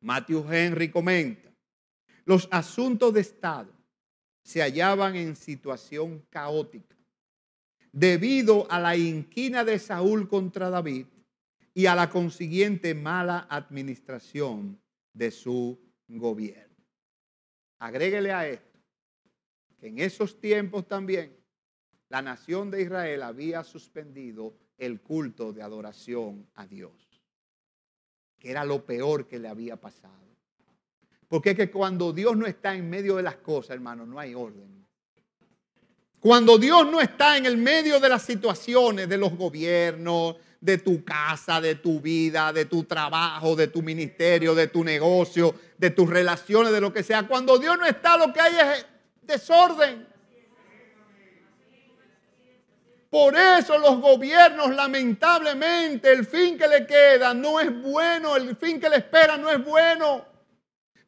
[0.00, 1.50] Matthew Henry comenta,
[2.24, 3.72] los asuntos de Estado
[4.42, 6.96] se hallaban en situación caótica
[7.92, 11.06] debido a la inquina de Saúl contra David
[11.74, 14.80] y a la consiguiente mala administración
[15.12, 15.78] de su
[16.08, 16.74] gobierno.
[17.78, 18.78] Agréguele a esto
[19.78, 21.36] que en esos tiempos también
[22.08, 24.54] la nación de Israel había suspendido
[24.86, 26.92] el culto de adoración a Dios,
[28.40, 30.12] que era lo peor que le había pasado.
[31.28, 34.34] Porque es que cuando Dios no está en medio de las cosas, hermano, no hay
[34.34, 34.84] orden.
[36.18, 41.04] Cuando Dios no está en el medio de las situaciones, de los gobiernos, de tu
[41.04, 46.10] casa, de tu vida, de tu trabajo, de tu ministerio, de tu negocio, de tus
[46.10, 47.26] relaciones, de lo que sea.
[47.26, 48.86] Cuando Dios no está, lo que hay es
[49.22, 50.11] desorden.
[53.12, 58.80] Por eso los gobiernos, lamentablemente, el fin que le queda no es bueno, el fin
[58.80, 60.24] que le espera no es bueno.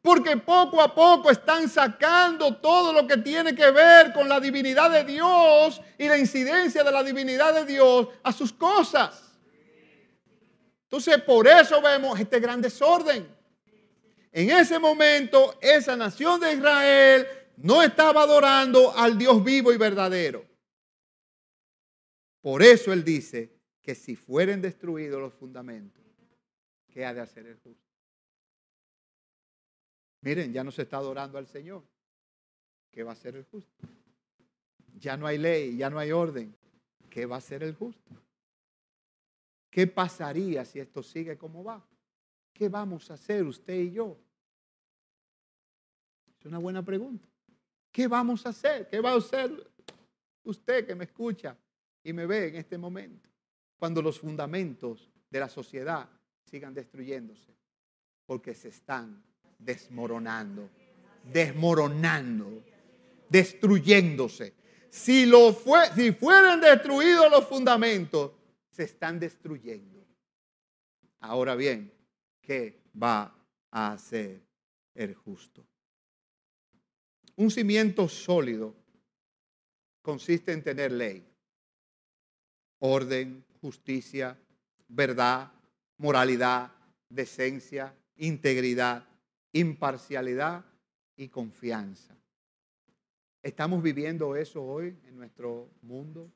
[0.03, 4.91] Porque poco a poco están sacando todo lo que tiene que ver con la divinidad
[4.91, 9.23] de Dios y la incidencia de la divinidad de Dios a sus cosas.
[10.83, 13.27] Entonces, por eso vemos este gran desorden.
[14.31, 17.27] En ese momento, esa nación de Israel
[17.57, 20.54] no estaba adorando al Dios vivo y verdadero.
[22.45, 26.05] Por eso él dice que si fueren destruidos los fundamentos,
[26.91, 27.89] ¿qué ha de hacer el justo?
[30.21, 31.81] Miren, ya no se está adorando al Señor.
[32.91, 33.87] ¿Qué va a hacer el justo?
[34.99, 36.55] Ya no hay ley, ya no hay orden.
[37.09, 38.11] ¿Qué va a hacer el justo?
[39.71, 41.83] ¿Qué pasaría si esto sigue como va?
[42.53, 44.19] ¿Qué vamos a hacer usted y yo?
[46.39, 47.27] Es una buena pregunta.
[47.91, 48.87] ¿Qué vamos a hacer?
[48.87, 49.51] ¿Qué va a hacer
[50.43, 51.57] usted que me escucha
[52.05, 53.29] y me ve en este momento?
[53.77, 56.07] Cuando los fundamentos de la sociedad
[56.45, 57.53] sigan destruyéndose,
[58.25, 59.21] porque se están
[59.57, 60.69] desmoronando,
[61.33, 62.63] desmoronando,
[63.27, 64.53] destruyéndose.
[64.89, 68.31] Si, lo fue, si fueran destruidos los fundamentos,
[68.69, 70.05] se están destruyendo.
[71.19, 71.91] Ahora bien,
[72.39, 73.35] ¿qué va
[73.71, 74.41] a hacer
[74.93, 75.65] el justo?
[77.35, 78.75] Un cimiento sólido
[80.01, 81.27] consiste en tener ley,
[82.79, 84.37] orden, justicia,
[84.87, 85.51] verdad,
[85.97, 86.71] moralidad,
[87.09, 89.05] decencia, integridad,
[89.51, 90.65] imparcialidad
[91.15, 92.15] y confianza.
[93.41, 96.31] ¿Estamos viviendo eso hoy en nuestro mundo,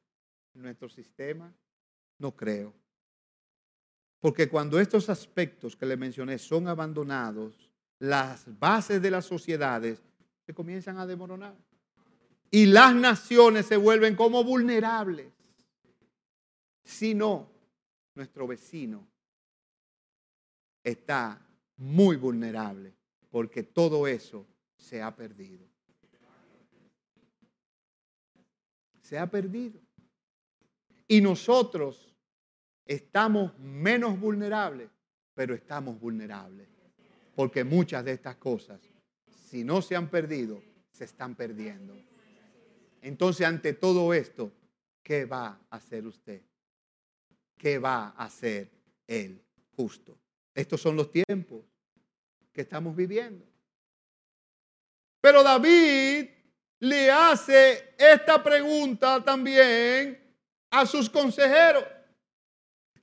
[0.53, 1.53] en nuestro sistema?
[2.17, 2.73] No creo.
[4.19, 7.69] Porque cuando estos aspectos que le mencioné son abandonados,
[7.99, 10.01] las bases de las sociedades
[10.45, 11.55] se comienzan a demoronar.
[12.51, 15.38] Y las naciones se vuelven como vulnerables.
[16.89, 17.47] Si no,
[18.15, 19.07] nuestro vecino
[20.83, 21.39] está
[21.77, 22.95] muy vulnerable
[23.29, 25.67] porque todo eso se ha perdido.
[29.01, 29.79] Se ha perdido.
[31.07, 32.11] Y nosotros
[32.85, 34.89] estamos menos vulnerables,
[35.35, 36.67] pero estamos vulnerables.
[37.35, 38.81] Porque muchas de estas cosas,
[39.27, 40.59] si no se han perdido,
[40.91, 41.95] se están perdiendo.
[42.99, 44.51] Entonces, ante todo esto,
[45.03, 46.48] ¿qué va a hacer usted?
[47.59, 48.71] ¿Qué va a hacer
[49.05, 49.43] el
[49.75, 50.17] justo?
[50.55, 51.65] Estos son los tiempos
[52.53, 53.45] que estamos viviendo.
[55.19, 56.29] Pero David
[56.79, 60.17] le hace esta pregunta también
[60.69, 61.83] a sus consejeros.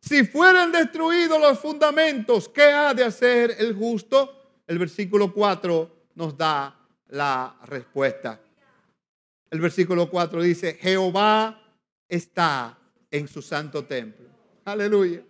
[0.01, 4.63] Si fueran destruidos los fundamentos, ¿qué ha de hacer el justo?
[4.67, 8.41] El versículo 4 nos da la respuesta.
[9.51, 11.63] El versículo 4 dice, Jehová
[12.09, 12.79] está
[13.11, 14.36] en su santo templo.
[14.67, 15.23] Aleluya.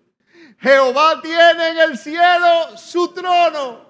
[0.59, 3.84] Jehová tiene en el cielo su trono.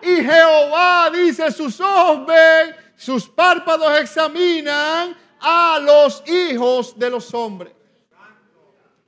[0.00, 7.74] Y Jehová dice, sus ojos ven, sus párpados examinan a los hijos de los hombres.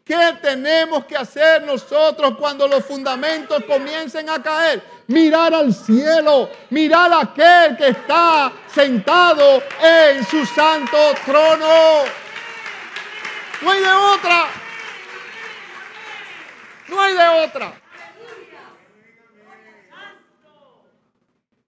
[0.05, 4.83] ¿Qué tenemos que hacer nosotros cuando los fundamentos comiencen a caer?
[5.07, 12.03] Mirar al cielo, mirar a aquel que está sentado en su santo trono.
[13.63, 14.64] No hay de otra.
[16.89, 17.81] No hay de otra.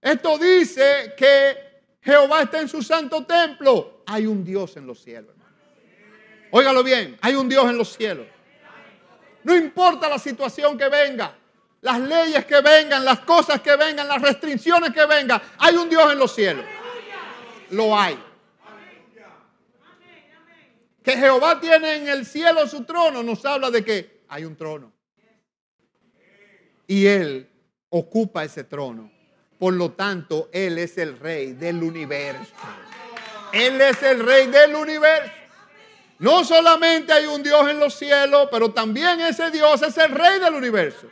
[0.00, 1.66] Esto dice que
[2.00, 4.04] Jehová está en su santo templo.
[4.06, 5.34] Hay un Dios en los cielos.
[6.50, 8.26] Óigalo bien, hay un Dios en los cielos.
[9.42, 11.36] No importa la situación que venga,
[11.80, 16.12] las leyes que vengan, las cosas que vengan, las restricciones que vengan, hay un Dios
[16.12, 16.64] en los cielos.
[17.70, 18.18] Lo hay.
[21.02, 24.95] Que Jehová tiene en el cielo su trono nos habla de que hay un trono.
[26.87, 27.49] Y Él
[27.91, 29.11] ocupa ese trono.
[29.59, 32.55] Por lo tanto, Él es el rey del universo.
[33.53, 35.32] Él es el rey del universo.
[36.18, 40.41] No solamente hay un Dios en los cielos, pero también ese Dios es el rey
[40.41, 41.09] del universo.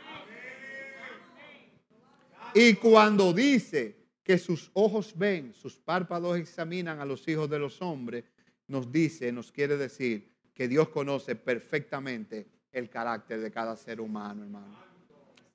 [2.53, 7.81] Y cuando dice que sus ojos ven, sus párpados examinan a los hijos de los
[7.81, 8.25] hombres,
[8.67, 14.43] nos dice, nos quiere decir que Dios conoce perfectamente el carácter de cada ser humano,
[14.43, 14.84] hermano.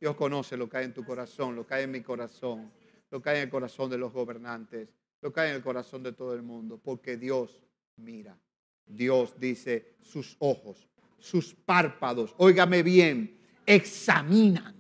[0.01, 2.73] Dios conoce lo que hay en tu corazón, lo que hay en mi corazón,
[3.11, 4.89] lo que hay en el corazón de los gobernantes,
[5.21, 7.63] lo que hay en el corazón de todo el mundo, porque Dios
[7.97, 8.39] mira.
[8.87, 10.89] Dios dice, sus ojos,
[11.19, 14.75] sus párpados, óigame bien, examinan.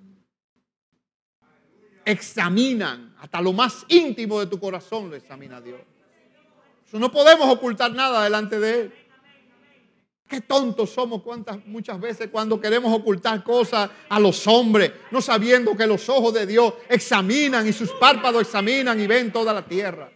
[2.04, 5.80] Examinan, hasta lo más íntimo de tu corazón lo examina Dios.
[6.92, 8.92] no podemos ocultar nada delante de Él.
[10.30, 15.76] Qué tontos somos cuántas, muchas veces cuando queremos ocultar cosas a los hombres, no sabiendo
[15.76, 20.08] que los ojos de Dios examinan y sus párpados examinan y ven toda la tierra.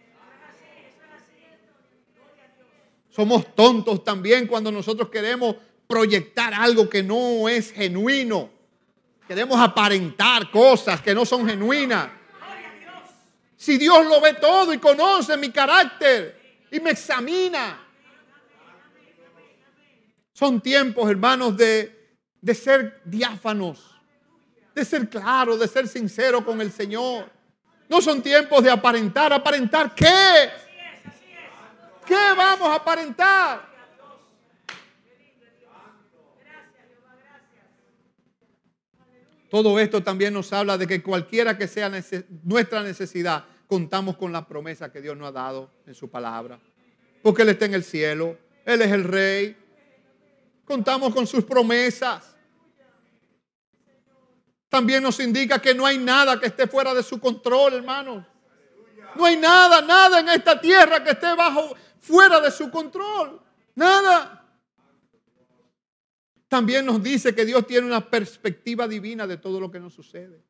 [3.11, 5.57] Somos tontos también cuando nosotros queremos
[5.89, 8.51] proyectar algo que no es genuino.
[9.27, 12.09] Queremos aparentar cosas que no son genuinas.
[13.57, 17.84] Si Dios lo ve todo y conoce mi carácter y me examina.
[20.35, 23.95] Son tiempos, hermanos, de, de ser diáfanos,
[24.75, 27.31] de ser claros, de ser sinceros con el Señor.
[27.89, 29.33] No son tiempos de aparentar.
[29.33, 30.51] ¿Aparentar qué?
[32.05, 33.75] ¿Qué vamos a aparentar?
[39.49, 41.89] Todo esto también nos habla de que cualquiera que sea
[42.43, 46.59] nuestra necesidad, contamos con la promesa que Dios nos ha dado en su palabra.
[47.23, 49.64] Porque Él está en el cielo, Él es el rey.
[50.65, 52.35] Contamos con sus promesas.
[54.69, 58.27] También nos indica que no hay nada que esté fuera de su control, hermanos.
[59.15, 63.41] No hay nada, nada en esta tierra que esté bajo, fuera de su control.
[63.75, 64.45] Nada.
[66.49, 70.43] También nos dice que Dios tiene una perspectiva divina de todo lo que nos sucede.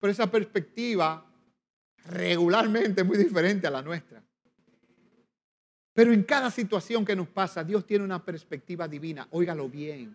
[0.00, 1.24] Pero esa perspectiva
[2.06, 4.22] regularmente es muy diferente a la nuestra.
[5.94, 9.28] Pero en cada situación que nos pasa, Dios tiene una perspectiva divina.
[9.30, 10.14] Óigalo bien.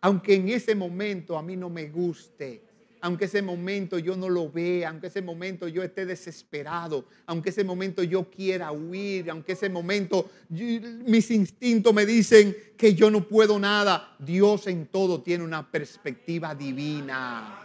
[0.00, 2.62] Aunque en ese momento a mí no me guste,
[3.00, 7.64] aunque ese momento yo no lo vea, aunque ese momento yo esté desesperado, aunque ese
[7.64, 13.58] momento yo quiera huir, aunque ese momento mis instintos me dicen que yo no puedo
[13.58, 17.64] nada, Dios en todo tiene una perspectiva divina.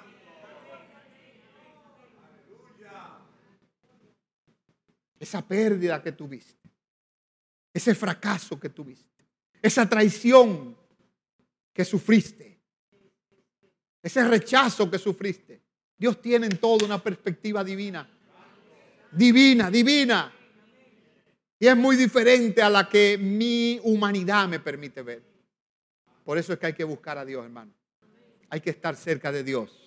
[5.19, 6.62] Esa pérdida que tuviste,
[7.73, 9.25] ese fracaso que tuviste,
[9.61, 10.77] esa traición
[11.73, 12.61] que sufriste,
[14.01, 15.63] ese rechazo que sufriste.
[15.97, 18.07] Dios tiene en todo una perspectiva divina.
[19.11, 20.33] Divina, divina.
[21.57, 25.23] Y es muy diferente a la que mi humanidad me permite ver.
[26.25, 27.71] Por eso es que hay que buscar a Dios, hermano.
[28.49, 29.79] Hay que estar cerca de Dios.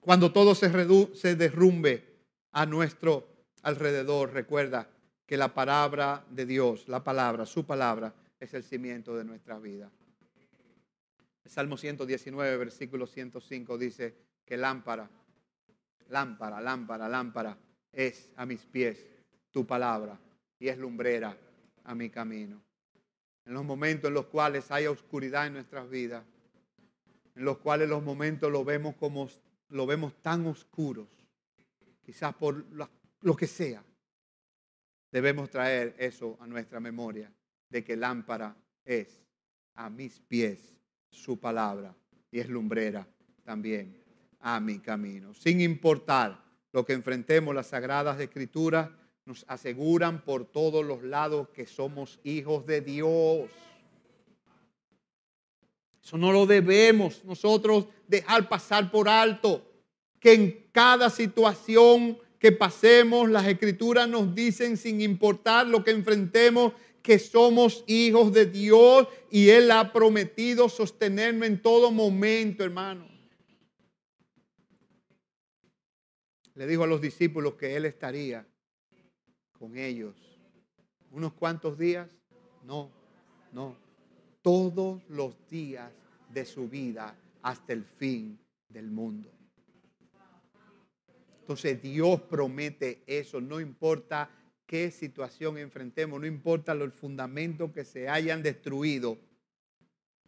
[0.00, 0.70] Cuando todo se,
[1.14, 2.04] se derrumbe
[2.52, 3.26] a nuestro
[3.62, 4.88] alrededor, recuerda
[5.28, 9.92] que la palabra de Dios, la palabra, su palabra, es el cimiento de nuestra vida.
[11.44, 14.14] Salmo 119, versículo 105 dice
[14.46, 15.10] que lámpara,
[16.08, 17.58] lámpara, lámpara, lámpara
[17.92, 19.04] es a mis pies
[19.50, 20.18] tu palabra
[20.58, 21.36] y es lumbrera
[21.84, 22.62] a mi camino.
[23.44, 26.24] En los momentos en los cuales hay oscuridad en nuestras vidas,
[27.34, 29.28] en los cuales los momentos lo vemos como
[29.68, 31.06] lo vemos tan oscuros,
[32.02, 32.64] quizás por
[33.20, 33.84] lo que sea,
[35.10, 37.32] debemos traer eso a nuestra memoria
[37.68, 39.22] de que lámpara es
[39.74, 40.80] a mis pies
[41.10, 41.94] su palabra
[42.30, 43.06] y es lumbrera
[43.44, 44.02] también
[44.40, 45.34] a mi camino.
[45.34, 46.42] Sin importar
[46.72, 48.90] lo que enfrentemos, las sagradas escrituras
[49.24, 53.50] nos aseguran por todos los lados que somos hijos de Dios.
[56.02, 59.64] Eso no lo debemos nosotros dejar pasar por alto.
[60.18, 66.72] Que en cada situación que pasemos, las escrituras nos dicen, sin importar lo que enfrentemos,
[67.02, 73.08] que somos hijos de Dios y Él ha prometido sostenerme en todo momento, hermano.
[76.54, 78.46] Le dijo a los discípulos que Él estaría
[79.52, 80.14] con ellos.
[81.10, 82.08] ¿Unos cuantos días?
[82.64, 82.90] No,
[83.52, 83.76] no.
[84.42, 85.90] Todos los días
[86.28, 89.37] de su vida hasta el fin del mundo.
[91.48, 94.28] Entonces Dios promete eso, no importa
[94.66, 99.16] qué situación enfrentemos, no importa los fundamentos que se hayan destruido,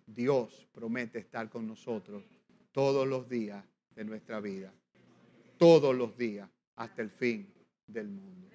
[0.06, 2.24] Dios promete estar con nosotros
[2.72, 3.62] todos los días
[3.94, 4.72] de nuestra vida,
[5.58, 7.52] todos los días hasta el fin
[7.86, 8.48] del mundo.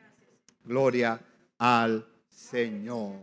[0.63, 1.21] Gloria
[1.59, 3.19] al Señor.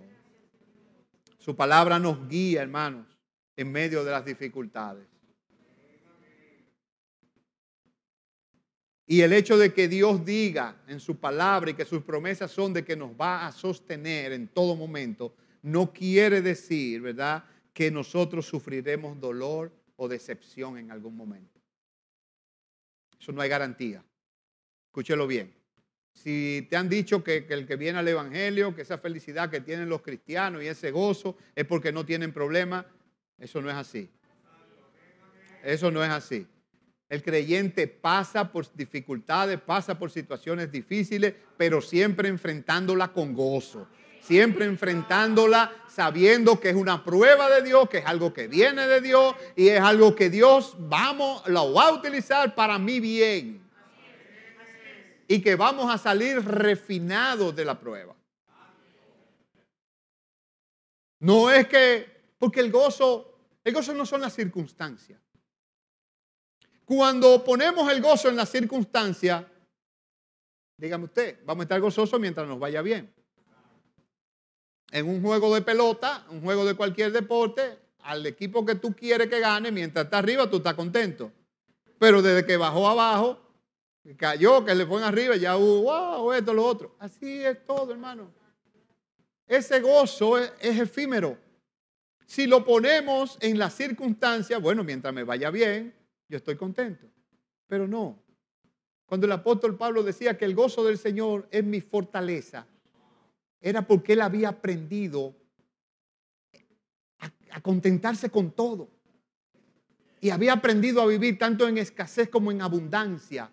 [1.37, 3.09] Su palabra nos guía, hermanos,
[3.57, 5.12] en medio de las dificultades.
[9.07, 12.73] Y el hecho de que Dios diga en su palabra y que sus promesas son
[12.73, 18.47] de que nos va a sostener en todo momento, no quiere decir, ¿verdad?, que nosotros
[18.47, 21.61] sufriremos dolor o decepción en algún momento.
[23.19, 24.05] Eso no hay garantía.
[24.89, 25.55] Escúchelo bien.
[26.13, 29.61] Si te han dicho que, que, el que viene al Evangelio, que esa felicidad que
[29.61, 32.87] tienen los cristianos y ese gozo es porque no tienen problema,
[33.39, 34.11] eso no es así.
[35.63, 36.47] Eso no es así.
[37.13, 43.87] El creyente pasa por dificultades, pasa por situaciones difíciles, pero siempre enfrentándola con gozo.
[44.23, 49.03] Siempre enfrentándola sabiendo que es una prueba de Dios, que es algo que viene de
[49.03, 53.61] Dios y es algo que Dios vamos, lo va a utilizar para mi bien.
[55.29, 58.17] Y que vamos a salir refinados de la prueba.
[61.21, 62.07] No es que,
[62.39, 65.21] porque el gozo, el gozo no son las circunstancias.
[66.85, 69.49] Cuando ponemos el gozo en la circunstancia,
[70.77, 73.13] dígame usted, vamos a estar gozosos mientras nos vaya bien.
[74.91, 79.29] En un juego de pelota, un juego de cualquier deporte, al equipo que tú quieres
[79.29, 81.33] que gane, mientras está arriba, tú estás contento.
[81.99, 83.39] Pero desde que bajó abajo,
[84.17, 86.97] cayó, que le fue arriba, ya hubo, wow, esto, lo otro.
[86.99, 88.31] Así es todo, hermano.
[89.47, 91.39] Ese gozo es efímero.
[92.27, 95.95] si lo ponemos en las circunstancias, bueno, mientras me vaya bien,
[96.33, 97.07] yo estoy contento.
[97.67, 98.19] Pero no.
[99.05, 102.67] Cuando el apóstol Pablo decía que el gozo del Señor es mi fortaleza,
[103.61, 105.37] era porque él había aprendido
[107.19, 108.89] a, contentarse con todo.
[110.23, 113.51] Y había aprendido a vivir tanto en escasez como en abundancia.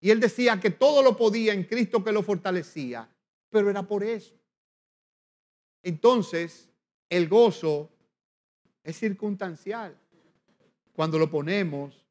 [0.00, 3.06] Y él decía que todo lo podía en Cristo que lo fortalecía,
[3.50, 4.34] pero era por eso.
[5.82, 6.70] Entonces,
[7.10, 7.90] el gozo
[8.82, 9.99] es circunstancial.
[10.92, 12.04] Cuando lo ponemos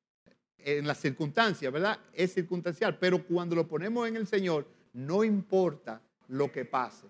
[0.58, 2.00] en las circunstancias, ¿verdad?
[2.14, 7.08] Es circunstancial, pero cuando lo ponemos en el Señor, no importa lo que pase.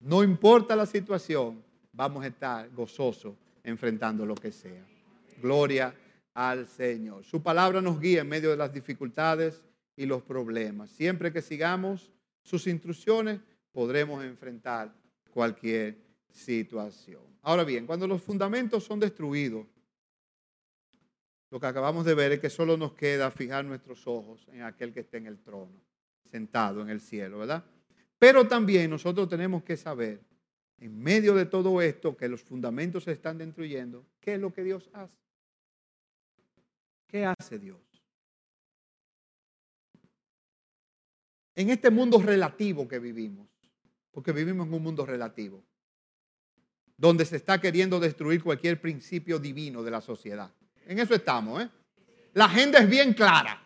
[0.00, 4.84] No importa la situación, vamos a estar gozosos enfrentando lo que sea.
[5.40, 5.94] Gloria
[6.34, 7.24] al Señor.
[7.24, 9.62] Su palabra nos guía en medio de las dificultades
[9.96, 10.90] y los problemas.
[10.90, 12.10] Siempre que sigamos
[12.42, 13.40] sus instrucciones,
[13.72, 14.92] podremos enfrentar
[15.30, 15.98] cualquier
[16.30, 17.22] situación.
[17.42, 19.66] Ahora bien, cuando los fundamentos son destruidos,
[21.52, 24.90] lo que acabamos de ver es que solo nos queda fijar nuestros ojos en aquel
[24.90, 25.82] que está en el trono,
[26.24, 27.62] sentado en el cielo, ¿verdad?
[28.18, 30.22] Pero también nosotros tenemos que saber,
[30.78, 34.64] en medio de todo esto, que los fundamentos se están destruyendo, ¿qué es lo que
[34.64, 35.14] Dios hace?
[37.06, 37.82] ¿Qué hace Dios?
[41.54, 43.46] En este mundo relativo que vivimos,
[44.10, 45.62] porque vivimos en un mundo relativo,
[46.96, 50.50] donde se está queriendo destruir cualquier principio divino de la sociedad.
[50.86, 51.68] En eso estamos, ¿eh?
[52.34, 53.62] La agenda es bien clara.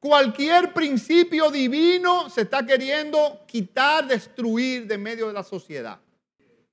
[0.00, 5.98] Cualquier principio divino se está queriendo quitar, destruir de medio de la sociedad.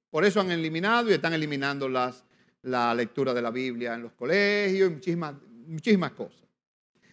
[0.09, 2.25] Por eso han eliminado y están eliminando las,
[2.63, 6.41] la lectura de la Biblia en los colegios y muchísimas, muchísimas cosas.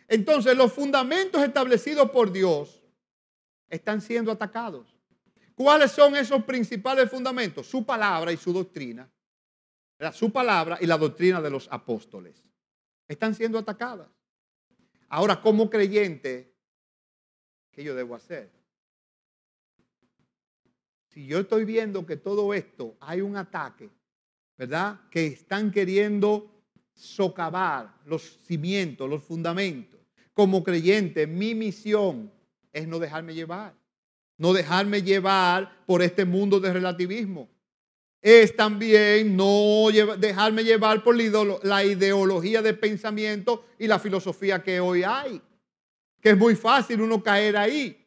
[0.08, 2.82] Entonces, los fundamentos establecidos por Dios
[3.68, 4.96] están siendo atacados.
[5.54, 7.66] ¿Cuáles son esos principales fundamentos?
[7.66, 9.08] Su palabra y su doctrina.
[10.12, 12.47] Su palabra y la doctrina de los apóstoles.
[13.08, 14.08] Están siendo atacadas.
[15.08, 16.54] Ahora, como creyente,
[17.72, 18.50] ¿qué yo debo hacer?
[21.08, 23.90] Si yo estoy viendo que todo esto hay un ataque,
[24.56, 25.00] ¿verdad?
[25.10, 26.50] Que están queriendo
[26.92, 29.98] socavar los cimientos, los fundamentos.
[30.34, 32.30] Como creyente, mi misión
[32.72, 33.74] es no dejarme llevar
[34.38, 37.48] no dejarme llevar por este mundo de relativismo.
[38.20, 39.86] Es también no
[40.18, 45.40] dejarme llevar por la ideología de pensamiento y la filosofía que hoy hay,
[46.20, 48.04] que es muy fácil uno caer ahí.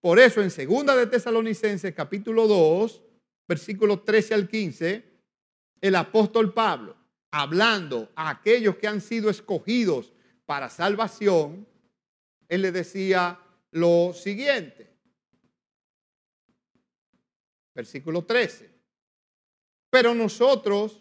[0.00, 3.02] Por eso en segunda de Tesalonicenses capítulo 2,
[3.46, 5.04] versículos 13 al 15,
[5.80, 6.96] el apóstol Pablo,
[7.30, 10.12] hablando a aquellos que han sido escogidos
[10.46, 11.66] para salvación,
[12.48, 13.38] él le decía
[13.72, 14.88] lo siguiente
[17.78, 18.68] versículo 13.
[19.90, 21.00] Pero nosotros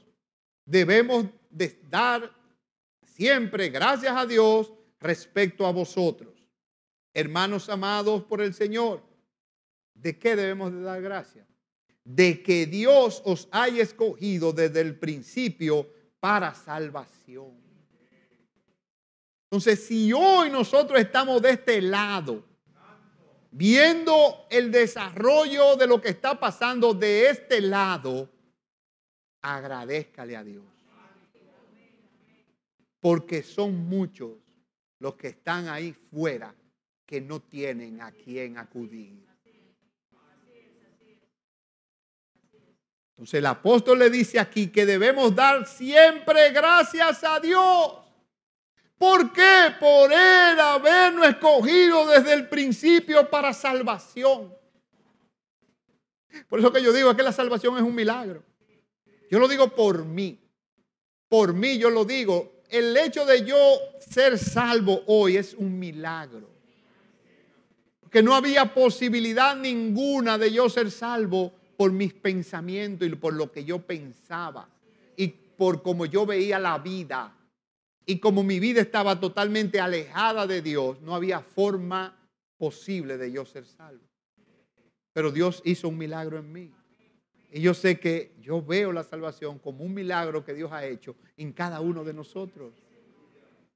[0.65, 2.31] debemos de dar
[3.03, 6.33] siempre gracias a Dios respecto a vosotros,
[7.13, 9.03] hermanos amados por el Señor.
[9.93, 11.47] ¿De qué debemos de dar gracias?
[12.03, 17.67] De que Dios os haya escogido desde el principio para salvación.
[19.49, 22.45] Entonces, si hoy nosotros estamos de este lado,
[23.49, 28.29] viendo el desarrollo de lo que está pasando de este lado,
[29.41, 30.65] agradezcale a Dios.
[32.99, 34.31] Porque son muchos
[34.99, 36.53] los que están ahí fuera
[37.05, 39.25] que no tienen a quién acudir.
[43.11, 47.93] Entonces el apóstol le dice aquí que debemos dar siempre gracias a Dios.
[48.97, 49.73] ¿Por qué?
[49.79, 54.55] Por Él habernos escogido desde el principio para salvación.
[56.47, 58.43] Por eso que yo digo que la salvación es un milagro.
[59.29, 60.39] Yo lo digo por mí.
[61.29, 62.61] Por mí yo lo digo.
[62.69, 63.57] El hecho de yo
[63.99, 66.49] ser salvo hoy es un milagro.
[68.09, 73.51] Que no había posibilidad ninguna de yo ser salvo por mis pensamientos y por lo
[73.51, 74.67] que yo pensaba
[75.15, 77.37] y por cómo yo veía la vida
[78.09, 82.17] y como mi vida estaba totalmente alejada de Dios, no había forma
[82.57, 84.07] posible de yo ser salvo.
[85.11, 86.71] Pero Dios hizo un milagro en mí.
[87.51, 91.15] Y yo sé que yo veo la salvación como un milagro que Dios ha hecho
[91.37, 92.73] en cada uno de nosotros.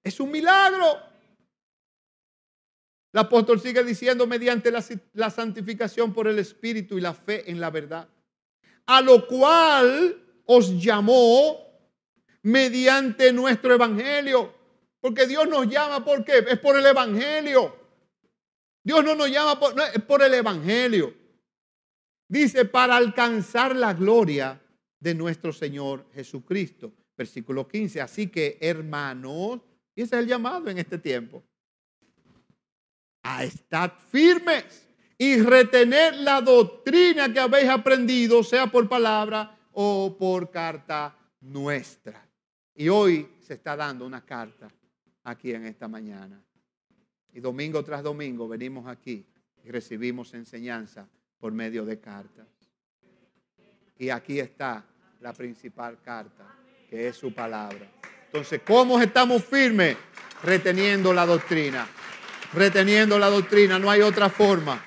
[0.03, 0.97] Es un milagro.
[3.13, 7.59] El apóstol sigue diciendo mediante la, la, santificación por el Espíritu y la fe en
[7.59, 8.07] la verdad.
[8.85, 11.57] A lo cual os llamó
[12.41, 14.53] mediante nuestro evangelio.
[14.99, 16.45] Porque Dios nos llama, ¿por qué?
[16.47, 17.75] Es por el evangelio.
[18.83, 19.59] Dios no nos llama
[19.93, 21.20] es por el evangelio.
[22.31, 24.57] Dice, para alcanzar la gloria
[24.97, 26.93] de nuestro Señor Jesucristo.
[27.17, 27.99] Versículo 15.
[27.99, 29.59] Así que, hermanos,
[29.93, 31.43] y ese es el llamado en este tiempo,
[33.21, 40.49] a estar firmes y retener la doctrina que habéis aprendido, sea por palabra o por
[40.49, 42.25] carta nuestra.
[42.73, 44.69] Y hoy se está dando una carta
[45.25, 46.41] aquí en esta mañana.
[47.33, 49.25] Y domingo tras domingo venimos aquí
[49.65, 51.09] y recibimos enseñanza
[51.41, 52.47] por medio de cartas.
[53.97, 54.85] Y aquí está
[55.19, 56.45] la principal carta,
[56.87, 57.91] que es su palabra.
[58.27, 59.97] Entonces, ¿cómo estamos firmes?
[60.43, 61.87] Reteniendo la doctrina.
[62.53, 64.81] Reteniendo la doctrina, no hay otra forma.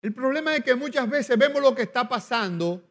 [0.00, 2.82] El problema es que muchas veces vemos lo que está pasando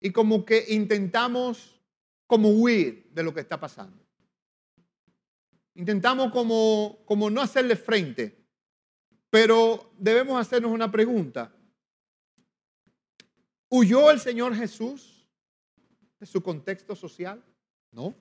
[0.00, 1.80] y como que intentamos
[2.26, 4.09] como huir de lo que está pasando.
[5.80, 8.38] Intentamos como, como no hacerle frente,
[9.30, 11.56] pero debemos hacernos una pregunta.
[13.70, 15.26] ¿Huyó el Señor Jesús
[16.18, 17.42] de su contexto social?
[17.92, 18.14] No.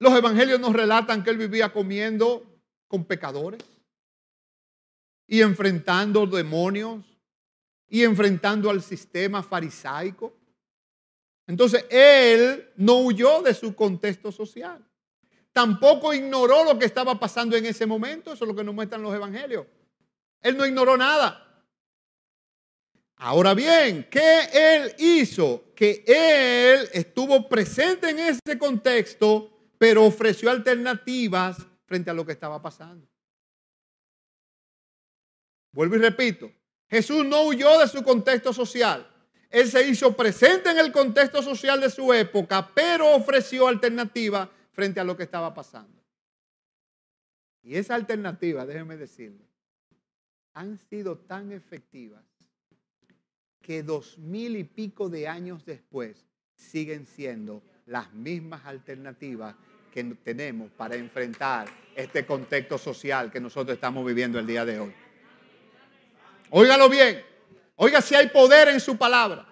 [0.00, 3.62] Los evangelios nos relatan que él vivía comiendo con pecadores
[5.28, 7.06] y enfrentando demonios
[7.86, 10.39] y enfrentando al sistema farisaico.
[11.50, 14.86] Entonces, él no huyó de su contexto social.
[15.52, 18.32] Tampoco ignoró lo que estaba pasando en ese momento.
[18.32, 19.66] Eso es lo que nos muestran los evangelios.
[20.42, 21.64] Él no ignoró nada.
[23.16, 25.72] Ahora bien, ¿qué él hizo?
[25.74, 32.62] Que él estuvo presente en ese contexto, pero ofreció alternativas frente a lo que estaba
[32.62, 33.08] pasando.
[35.72, 36.48] Vuelvo y repito,
[36.88, 39.09] Jesús no huyó de su contexto social.
[39.50, 45.00] Él se hizo presente en el contexto social de su época, pero ofreció alternativas frente
[45.00, 46.00] a lo que estaba pasando.
[47.62, 49.44] Y esa alternativa, déjenme decirle,
[50.54, 52.22] han sido tan efectivas
[53.60, 59.54] que dos mil y pico de años después siguen siendo las mismas alternativas
[59.92, 64.94] que tenemos para enfrentar este contexto social que nosotros estamos viviendo el día de hoy.
[66.50, 67.29] Óigalo bien.
[67.82, 69.46] Oiga si hay poder en su palabra.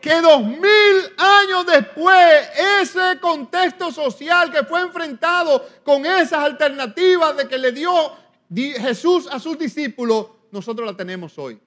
[0.00, 2.48] Que dos mil años después,
[2.80, 8.12] ese contexto social que fue enfrentado con esas alternativas de que le dio
[8.54, 11.58] Jesús a sus discípulos, nosotros la tenemos hoy.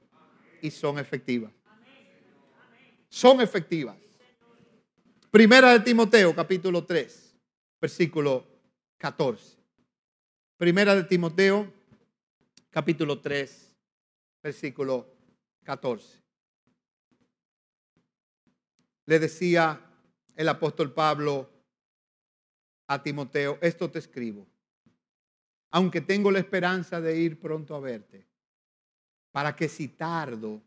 [0.62, 1.52] Y son efectivas.
[3.10, 3.98] Son efectivas.
[5.30, 7.36] Primera de Timoteo, capítulo 3,
[7.82, 8.48] versículo
[8.98, 9.58] 14.
[10.56, 11.70] Primera de Timoteo,
[12.72, 13.76] capítulo 3,
[14.42, 15.17] versículo 14.
[19.06, 19.80] Le decía
[20.36, 21.50] el apóstol Pablo
[22.88, 24.48] a Timoteo, esto te escribo,
[25.72, 28.26] aunque tengo la esperanza de ir pronto a verte,
[29.32, 30.62] para que si tardo,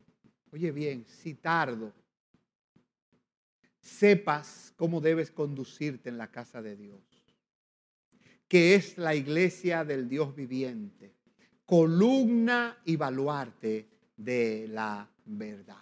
[0.52, 1.92] oye bien, si tardo,
[3.80, 7.00] sepas cómo debes conducirte en la casa de Dios,
[8.48, 11.14] que es la iglesia del Dios viviente
[11.70, 13.86] columna y baluarte
[14.24, 15.76] de la verdad.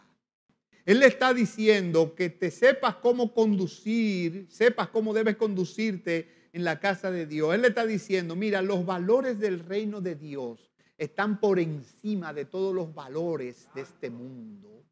[0.85, 6.81] Él le está diciendo que te sepas cómo conducir, sepas cómo debes conducirte en la
[6.81, 7.55] casa de Dios.
[7.55, 12.47] Él le está diciendo, mira, los valores del reino de Dios están por encima de
[12.47, 14.83] todos los valores de este mundo.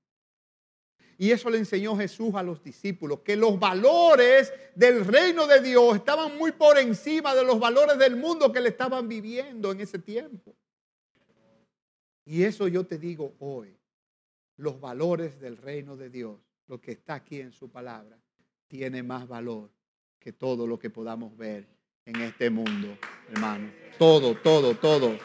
[1.18, 5.97] Y eso le enseñó Jesús a los discípulos, que los valores del reino de Dios
[5.97, 9.99] estaban muy por encima de los valores del mundo que le estaban viviendo en ese
[9.99, 10.55] tiempo.
[12.27, 13.79] Y eso yo te digo hoy,
[14.57, 18.18] los valores del reino de Dios, lo que está aquí en su palabra,
[18.66, 19.70] tiene más valor
[20.18, 21.68] que todo lo que podamos ver
[22.05, 22.99] en este mundo,
[23.29, 23.70] hermano.
[23.97, 25.16] Todo, todo, todo.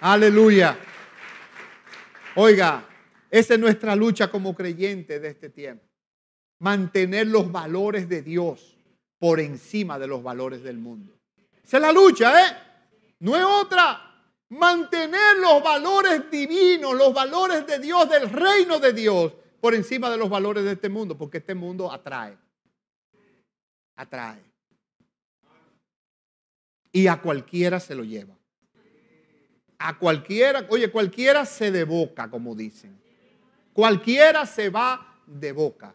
[0.00, 0.76] Aleluya.
[2.34, 2.84] Oiga,
[3.30, 5.84] esa es nuestra lucha como creyentes de este tiempo.
[6.58, 8.76] Mantener los valores de Dios
[9.18, 11.16] por encima de los valores del mundo.
[11.62, 12.65] Esa es la lucha, ¿eh?
[13.20, 14.02] No es otra.
[14.48, 20.16] Mantener los valores divinos, los valores de Dios, del reino de Dios, por encima de
[20.16, 22.38] los valores de este mundo, porque este mundo atrae.
[23.96, 24.44] Atrae.
[26.92, 28.38] Y a cualquiera se lo lleva.
[29.78, 32.96] A cualquiera, oye, cualquiera se de boca, como dicen.
[33.72, 35.94] Cualquiera se va de boca.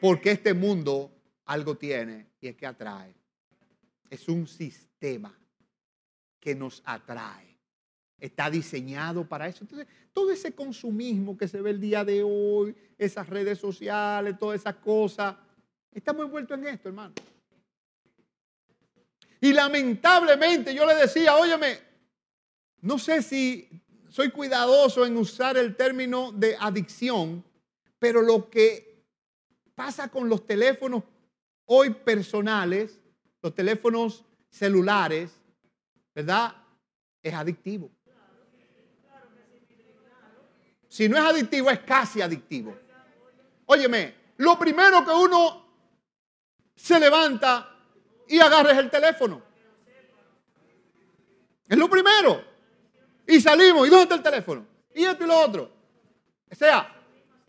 [0.00, 1.10] Porque este mundo
[1.46, 3.14] algo tiene y es que atrae.
[4.10, 5.39] Es un sistema
[6.40, 7.58] que nos atrae.
[8.18, 9.64] Está diseñado para eso.
[9.64, 14.60] Entonces, todo ese consumismo que se ve el día de hoy, esas redes sociales, todas
[14.60, 15.36] esas cosas,
[15.92, 17.14] estamos envueltos en esto, hermano.
[19.40, 21.78] Y lamentablemente yo le decía, óyeme,
[22.82, 23.68] no sé si
[24.08, 27.42] soy cuidadoso en usar el término de adicción,
[27.98, 29.04] pero lo que
[29.74, 31.04] pasa con los teléfonos
[31.64, 33.00] hoy personales,
[33.40, 35.39] los teléfonos celulares,
[36.20, 36.54] ¿verdad?
[37.22, 37.90] Es adictivo.
[40.88, 42.76] Si no es adictivo, es casi adictivo.
[43.66, 45.66] Óyeme, lo primero que uno
[46.74, 47.74] se levanta
[48.28, 49.42] y agarra es el teléfono.
[51.68, 52.44] Es lo primero.
[53.26, 53.86] Y salimos.
[53.86, 54.66] ¿Y dónde está el teléfono?
[54.94, 55.72] Y esto y lo otro.
[56.50, 56.96] O sea,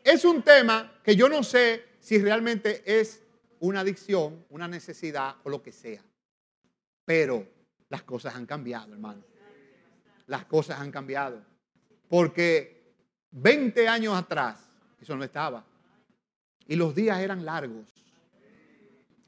[0.04, 3.22] es un tema que yo no sé si realmente es
[3.60, 6.04] una adicción, una necesidad o lo que sea.
[7.04, 7.61] Pero
[7.92, 9.22] las cosas han cambiado, hermano.
[10.28, 11.42] Las cosas han cambiado.
[12.08, 12.96] Porque
[13.32, 14.66] 20 años atrás
[15.02, 15.66] eso no estaba.
[16.68, 17.94] Y los días eran largos.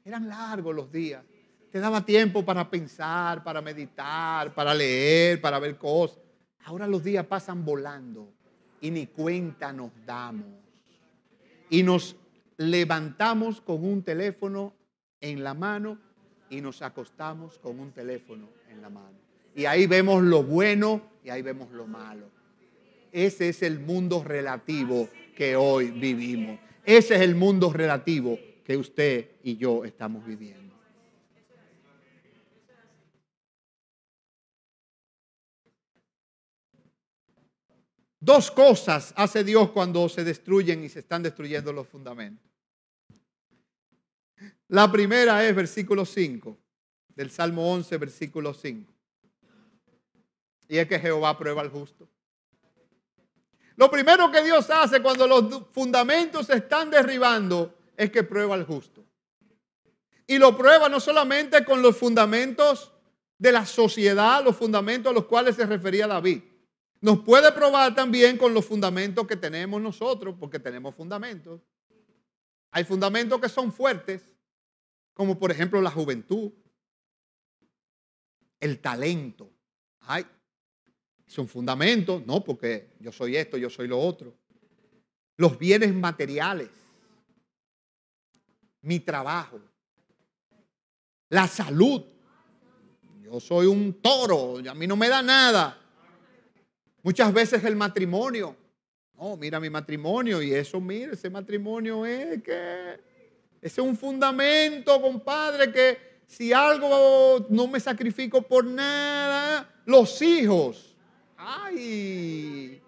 [0.02, 1.22] Eran largos los días.
[1.70, 6.20] Te daba tiempo para pensar, para meditar, para leer, para ver cosas.
[6.64, 8.32] Ahora los días pasan volando
[8.80, 10.46] y ni cuenta nos damos.
[11.68, 12.16] Y nos
[12.56, 14.72] levantamos con un teléfono
[15.20, 15.98] en la mano
[16.50, 19.18] y nos acostamos con un teléfono en la mano.
[19.54, 22.26] Y ahí vemos lo bueno y ahí vemos lo malo.
[23.12, 26.58] Ese es el mundo relativo que hoy vivimos.
[26.84, 30.64] Ese es el mundo relativo que usted y yo estamos viviendo.
[38.24, 42.53] Dos cosas hace Dios cuando se destruyen y se están destruyendo los fundamentos.
[44.74, 46.58] La primera es versículo 5
[47.14, 48.92] del Salmo 11, versículo 5.
[50.66, 52.08] Y es que Jehová prueba al justo.
[53.76, 58.66] Lo primero que Dios hace cuando los fundamentos se están derribando es que prueba al
[58.66, 59.04] justo.
[60.26, 62.90] Y lo prueba no solamente con los fundamentos
[63.38, 66.42] de la sociedad, los fundamentos a los cuales se refería David
[67.00, 71.60] nos puede probar también con los fundamentos que tenemos nosotros, porque tenemos fundamentos.
[72.72, 74.33] Hay fundamentos que son fuertes,
[75.14, 76.52] como por ejemplo la juventud,
[78.60, 79.50] el talento.
[80.00, 80.26] Ay,
[81.26, 84.36] son fundamentos, no, porque yo soy esto, yo soy lo otro.
[85.36, 86.68] Los bienes materiales,
[88.82, 89.60] mi trabajo,
[91.30, 92.04] la salud.
[93.22, 95.80] Yo soy un toro, a mí no me da nada.
[97.02, 98.56] Muchas veces el matrimonio.
[99.14, 103.13] No, mira mi matrimonio y eso, mira, ese matrimonio es que
[103.64, 110.94] ese es un fundamento, compadre, que si algo no me sacrifico por nada, los hijos.
[111.38, 112.82] Ay,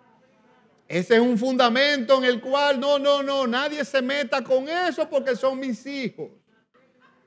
[0.87, 5.09] ese es un fundamento en el cual no, no, no, nadie se meta con eso
[5.09, 6.31] porque son mis hijos.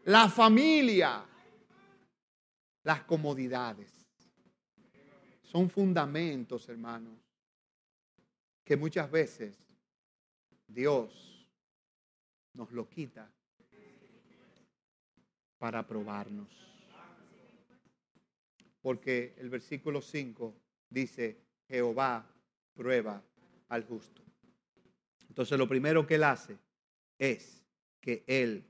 [0.04, 1.26] La familia,
[2.84, 3.91] las comodidades.
[5.41, 7.18] Son fundamentos, hermanos,
[8.64, 9.58] que muchas veces
[10.68, 11.47] Dios
[12.54, 13.28] nos lo quita
[15.60, 16.47] para probarnos.
[18.82, 20.55] Porque el versículo 5
[20.89, 21.38] dice,
[21.68, 22.26] Jehová
[22.74, 23.22] prueba
[23.68, 24.24] al justo.
[25.28, 26.57] Entonces lo primero que él hace
[27.20, 27.64] es
[27.99, 28.64] que él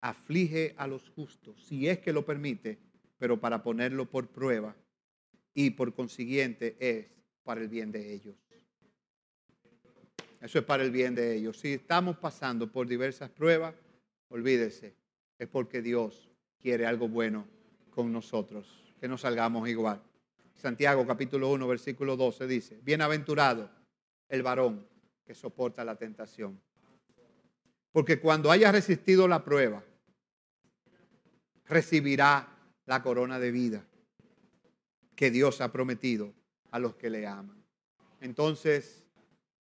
[0.00, 2.78] aflige a los justos, si es que lo permite,
[3.18, 4.74] pero para ponerlo por prueba
[5.54, 7.06] y por consiguiente es
[7.44, 8.34] para el bien de ellos.
[10.40, 11.56] Eso es para el bien de ellos.
[11.58, 13.76] Si estamos pasando por diversas pruebas,
[14.28, 14.96] olvídese,
[15.42, 16.30] es porque Dios
[16.60, 17.48] quiere algo bueno
[17.90, 20.00] con nosotros, que no salgamos igual.
[20.54, 23.68] Santiago capítulo 1, versículo 12 dice, bienaventurado
[24.28, 24.86] el varón
[25.24, 26.60] que soporta la tentación.
[27.90, 29.82] Porque cuando haya resistido la prueba,
[31.64, 32.48] recibirá
[32.86, 33.84] la corona de vida
[35.16, 36.32] que Dios ha prometido
[36.70, 37.60] a los que le aman.
[38.20, 39.02] Entonces,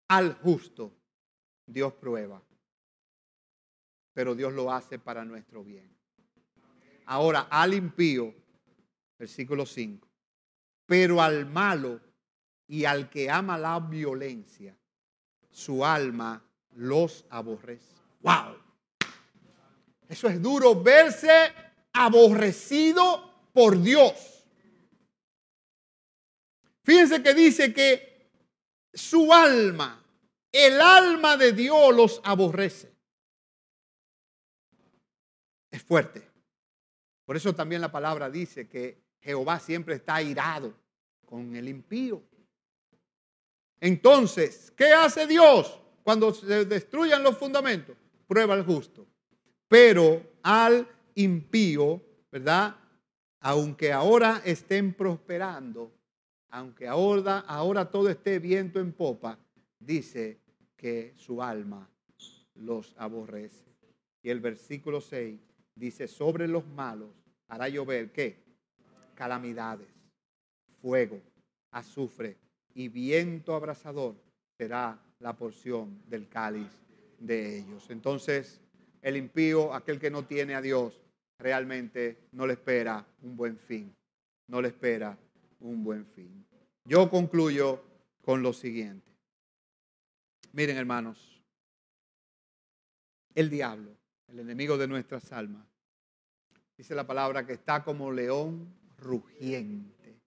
[0.08, 0.94] al justo
[1.66, 2.42] Dios prueba,
[4.18, 5.96] pero Dios lo hace para nuestro bien.
[7.06, 8.34] Ahora, al impío,
[9.16, 10.08] versículo 5,
[10.88, 12.02] pero al malo
[12.66, 14.76] y al que ama la violencia,
[15.52, 17.94] su alma los aborrece.
[18.22, 18.58] ¡Wow!
[20.10, 21.54] Eso es duro, verse
[21.94, 24.44] aborrecido por Dios.
[26.82, 28.32] Fíjense que dice que
[28.92, 30.04] su alma,
[30.52, 32.97] el alma de Dios los aborrece.
[35.88, 36.22] Fuerte.
[37.26, 40.74] Por eso también la palabra dice que Jehová siempre está airado
[41.26, 42.22] con el impío.
[43.80, 47.96] Entonces, ¿qué hace Dios cuando se destruyan los fundamentos?
[48.28, 49.06] Prueba al justo.
[49.68, 52.76] Pero al impío, ¿verdad?
[53.40, 55.92] aunque ahora estén prosperando,
[56.50, 59.40] aunque ahora, ahora todo esté viento en popa,
[59.80, 60.42] dice
[60.76, 61.90] que su alma
[62.56, 63.66] los aborrece.
[64.22, 65.40] Y el versículo 6
[65.78, 67.10] dice, sobre los malos
[67.48, 68.44] hará llover, ¿qué?
[69.16, 69.88] Calamidades,
[70.82, 71.22] fuego,
[71.72, 72.38] azufre
[72.74, 74.16] y viento abrasador
[74.58, 76.68] será la porción del cáliz
[77.20, 77.90] de ellos.
[77.90, 78.62] Entonces,
[79.02, 81.02] el impío, aquel que no tiene a Dios,
[81.40, 83.94] realmente no le espera un buen fin.
[84.48, 85.18] No le espera
[85.60, 86.46] un buen fin.
[86.86, 87.84] Yo concluyo
[88.22, 89.12] con lo siguiente.
[90.54, 91.42] Miren, hermanos,
[93.36, 93.92] el diablo,
[94.28, 95.66] el enemigo de nuestras almas,
[96.78, 100.20] dice la palabra que está como león rugiente.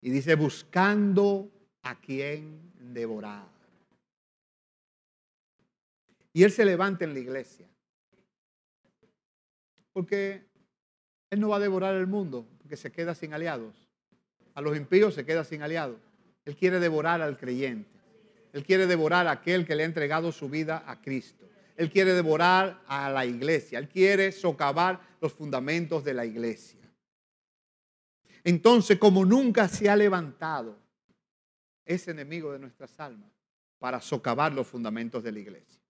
[0.00, 1.50] Y dice, buscando
[1.82, 3.48] a quien devorar.
[6.32, 7.66] Y él se levanta en la iglesia.
[9.92, 10.42] Porque
[11.30, 13.88] él no va a devorar el mundo, porque se queda sin aliados.
[14.54, 16.00] A los impíos se queda sin aliados.
[16.44, 17.88] Él quiere devorar al creyente.
[18.52, 21.48] Él quiere devorar a aquel que le ha entregado su vida a Cristo.
[21.76, 23.78] Él quiere devorar a la iglesia.
[23.78, 26.80] Él quiere socavar los fundamentos de la iglesia.
[28.44, 30.78] Entonces, como nunca se ha levantado
[31.84, 33.30] ese enemigo de nuestras almas
[33.78, 35.82] para socavar los fundamentos de la iglesia.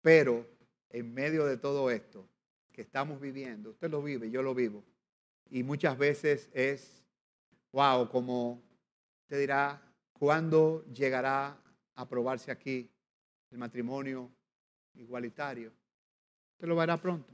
[0.00, 0.46] Pero
[0.90, 2.28] en medio de todo esto
[2.72, 4.84] que estamos viviendo, usted lo vive, yo lo vivo,
[5.50, 7.02] y muchas veces es,
[7.72, 8.62] wow, como
[9.26, 9.82] te dirá,
[10.12, 11.48] ¿cuándo llegará
[11.94, 12.90] a aprobarse aquí
[13.50, 14.30] el matrimonio
[14.94, 15.72] igualitario?
[16.52, 17.32] Usted lo verá pronto.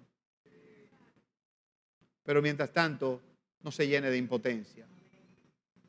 [2.22, 3.20] Pero mientras tanto,
[3.60, 4.86] no se llene de impotencia.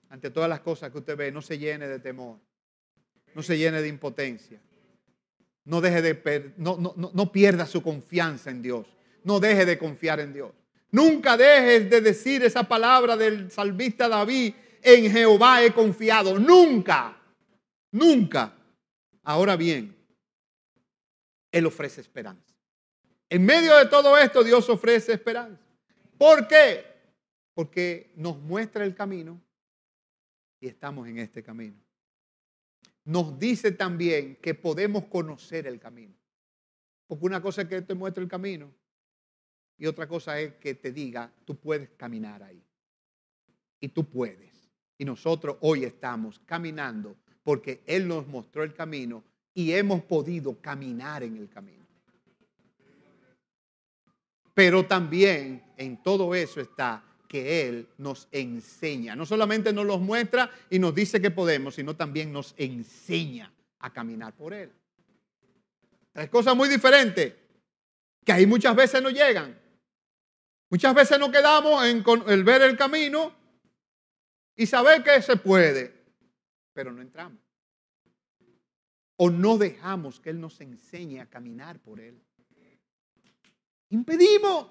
[0.10, 2.40] Ante todas las cosas que usted ve, no se llene de temor.
[3.34, 4.62] No se llene de impotencia.
[5.66, 8.86] No, deje de no, no, no pierda su confianza en Dios.
[9.24, 10.52] No deje de confiar en Dios.
[10.92, 16.40] Nunca dejes de decir esa palabra del salvista David, en Jehová he confiado.
[16.40, 17.18] Nunca,
[17.92, 18.54] nunca.
[19.24, 19.96] Ahora bien,
[21.56, 22.54] Él ofrece esperanza.
[23.30, 25.66] En medio de todo esto, Dios ofrece esperanza.
[26.18, 26.86] ¿Por qué?
[27.54, 29.42] Porque nos muestra el camino
[30.60, 31.86] y estamos en este camino
[33.06, 36.16] nos dice también que podemos conocer el camino.
[37.08, 38.74] Porque una cosa es que te muestre el camino
[39.78, 42.62] y otra cosa es que te diga, tú puedes caminar ahí.
[43.80, 44.72] Y tú puedes.
[44.98, 49.24] Y nosotros hoy estamos caminando porque Él nos mostró el camino
[49.56, 51.86] y hemos podido caminar en el camino.
[54.54, 59.16] Pero también en todo eso está que Él nos enseña.
[59.16, 63.92] No solamente nos los muestra y nos dice que podemos, sino también nos enseña a
[63.92, 64.72] caminar por Él.
[66.12, 67.34] Tres cosas muy diferentes
[68.24, 69.58] que ahí muchas veces no llegan.
[70.70, 73.34] Muchas veces nos quedamos en el ver el camino
[74.56, 75.94] y saber que se puede,
[76.74, 77.45] pero no entramos.
[79.18, 82.22] O no dejamos que Él nos enseñe a caminar por Él.
[83.90, 84.68] Impedimos.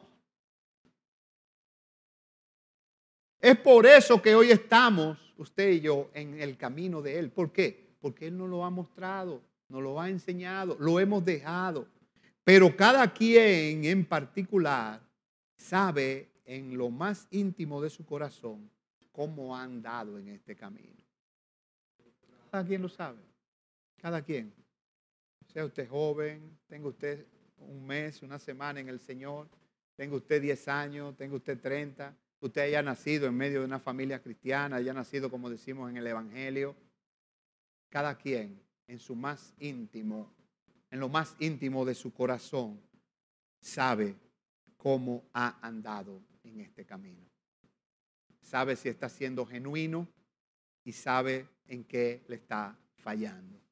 [3.41, 7.31] Es por eso que hoy estamos, usted y yo, en el camino de Él.
[7.31, 7.95] ¿Por qué?
[8.01, 11.87] Porque Él nos lo ha mostrado, nos lo ha enseñado, lo hemos dejado.
[12.43, 15.01] Pero cada quien en particular
[15.57, 18.71] sabe en lo más íntimo de su corazón
[19.13, 21.03] cómo ha andado en este camino.
[22.51, 23.34] Cada quien lo sabe.
[24.05, 24.53] Cada quien.
[25.47, 27.27] Sea usted joven, tenga usted
[27.57, 29.49] un mes, una semana en el Señor,
[29.97, 34.21] tenga usted 10 años, tenga usted 30, usted haya nacido en medio de una familia
[34.21, 36.77] cristiana, haya nacido, como decimos en el Evangelio,
[37.89, 40.31] cada quien en su más íntimo,
[40.91, 42.79] en lo más íntimo de su corazón,
[43.59, 44.17] sabe
[44.77, 47.25] cómo ha andado en este camino.
[48.43, 50.07] Sabe si está siendo genuino
[50.85, 53.64] y sabe en qué le está fallando.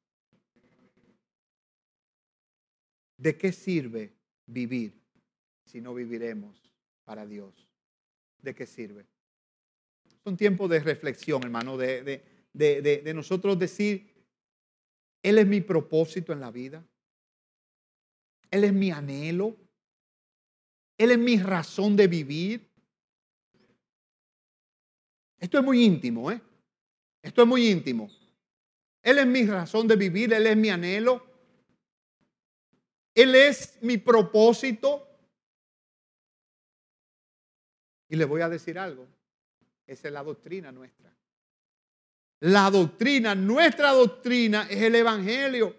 [3.23, 4.13] ¿De qué sirve
[4.45, 4.93] vivir
[5.65, 6.61] si no viviremos
[7.05, 7.73] para Dios?
[8.43, 9.07] ¿de qué sirve?
[10.23, 12.21] Son tiempos de reflexión, hermano, de,
[12.53, 14.13] de, nosotros decir,
[15.23, 16.85] Él es mi propósito en la vida.
[18.51, 19.57] Él es mi anhelo.
[20.97, 22.69] Él es mi razón de vivir.
[25.39, 26.39] Esto es muy íntimo, ¿eh?
[27.21, 28.09] Esto es muy íntimo.
[29.01, 31.32] Él es mi razón de vivir, Él es mi anhelo.
[33.15, 35.07] Él es mi propósito.
[38.09, 39.07] Y le voy a decir algo.
[39.85, 41.13] Esa es la doctrina nuestra.
[42.39, 45.75] La doctrina, nuestra doctrina es el Evangelio.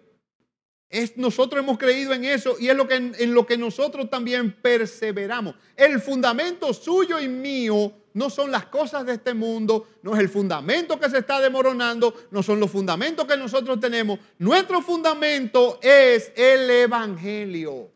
[0.89, 4.51] Es, nosotros hemos creído en eso y es lo que, en lo que nosotros también
[4.61, 5.55] perseveramos.
[5.75, 10.29] El fundamento suyo y mío no son las cosas de este mundo, no es el
[10.29, 14.17] fundamento que se está demoronando, no son los fundamentos que nosotros tenemos.
[14.39, 17.91] Nuestro fundamento es el Evangelio.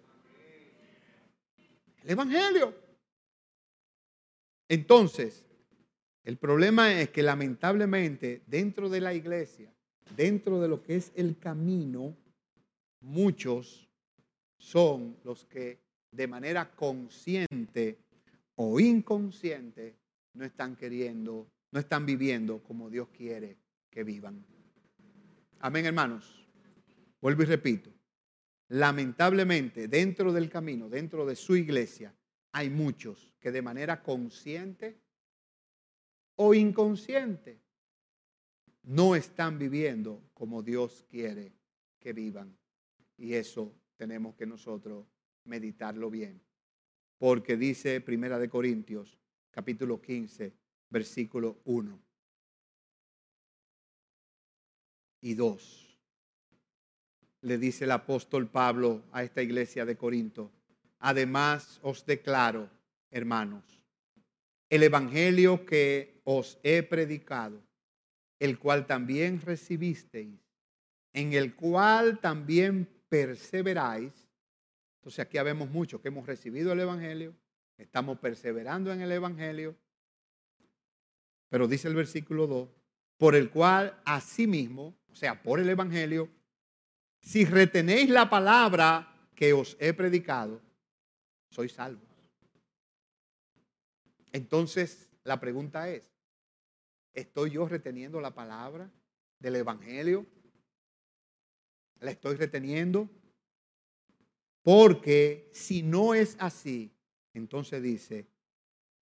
[2.03, 2.73] El Evangelio.
[4.67, 5.45] Entonces,
[6.25, 9.73] el problema es que lamentablemente dentro de la iglesia,
[10.17, 12.13] dentro de lo que es el camino,
[12.99, 13.87] muchos
[14.57, 15.79] son los que
[16.11, 17.99] de manera consciente
[18.55, 19.98] o inconsciente
[20.39, 23.57] no están queriendo, no están viviendo como Dios quiere
[23.89, 24.45] que vivan.
[25.59, 26.47] Amén, hermanos.
[27.19, 27.91] Vuelvo y repito.
[28.69, 32.15] Lamentablemente, dentro del camino, dentro de su iglesia,
[32.53, 35.01] hay muchos que de manera consciente
[36.35, 37.59] o inconsciente
[38.83, 41.51] no están viviendo como Dios quiere
[41.99, 42.57] que vivan.
[43.17, 45.05] Y eso tenemos que nosotros
[45.43, 46.41] meditarlo bien.
[47.17, 49.19] Porque dice Primera de Corintios,
[49.51, 50.53] capítulo 15,
[50.89, 51.99] versículo 1
[55.21, 55.97] y 2.
[57.41, 60.51] Le dice el apóstol Pablo a esta iglesia de Corinto,
[60.99, 62.69] además os declaro,
[63.11, 63.63] hermanos,
[64.69, 67.61] el evangelio que os he predicado,
[68.39, 70.39] el cual también recibisteis,
[71.13, 74.13] en el cual también perseveráis.
[74.99, 77.33] Entonces aquí habemos mucho que hemos recibido el Evangelio,
[77.79, 79.75] estamos perseverando en el Evangelio,
[81.49, 82.69] pero dice el versículo 2,
[83.17, 86.29] por el cual asimismo, o sea, por el Evangelio,
[87.19, 90.61] si retenéis la palabra que os he predicado,
[91.49, 92.07] sois salvos.
[94.31, 96.03] Entonces, la pregunta es,
[97.13, 98.91] ¿estoy yo reteniendo la palabra
[99.39, 100.27] del Evangelio
[101.99, 103.09] la estoy reteniendo.
[104.61, 106.93] Porque si no es así,
[107.33, 108.27] entonces dice,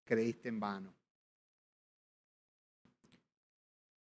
[0.03, 0.93] creíste en vano.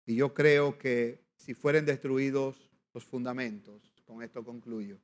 [0.06, 4.98] Y yo creo que si fueren destruidos los fundamentos, con esto concluyo,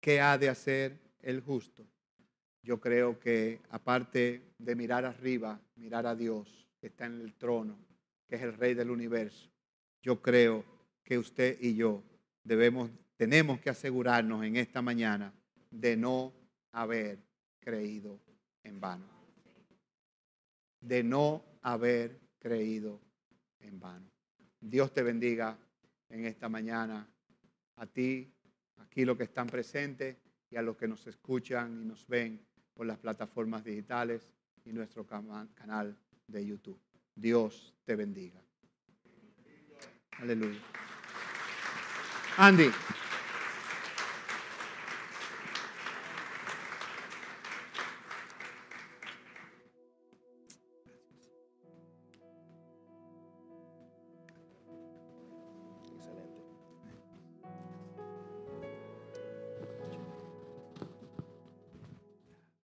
[0.00, 1.86] ¿qué ha de hacer el justo?
[2.62, 7.78] Yo creo que aparte de mirar arriba, mirar a Dios, que está en el trono,
[8.28, 9.50] que es el rey del universo,
[10.00, 10.64] yo creo
[11.02, 12.02] que usted y yo
[12.44, 12.90] debemos
[13.22, 15.32] tenemos que asegurarnos en esta mañana
[15.70, 16.32] de no
[16.72, 17.20] haber
[17.60, 18.18] creído
[18.64, 19.06] en vano.
[20.80, 23.00] De no haber creído
[23.60, 24.10] en vano.
[24.60, 25.58] Dios te bendiga
[26.08, 27.08] en esta mañana,
[27.76, 28.32] a ti,
[28.76, 30.16] aquí los que están presentes
[30.50, 32.44] y a los que nos escuchan y nos ven
[32.74, 34.30] por las plataformas digitales
[34.64, 36.80] y nuestro canal de YouTube.
[37.14, 38.42] Dios te bendiga.
[40.18, 40.60] Aleluya.
[42.36, 42.70] Andy.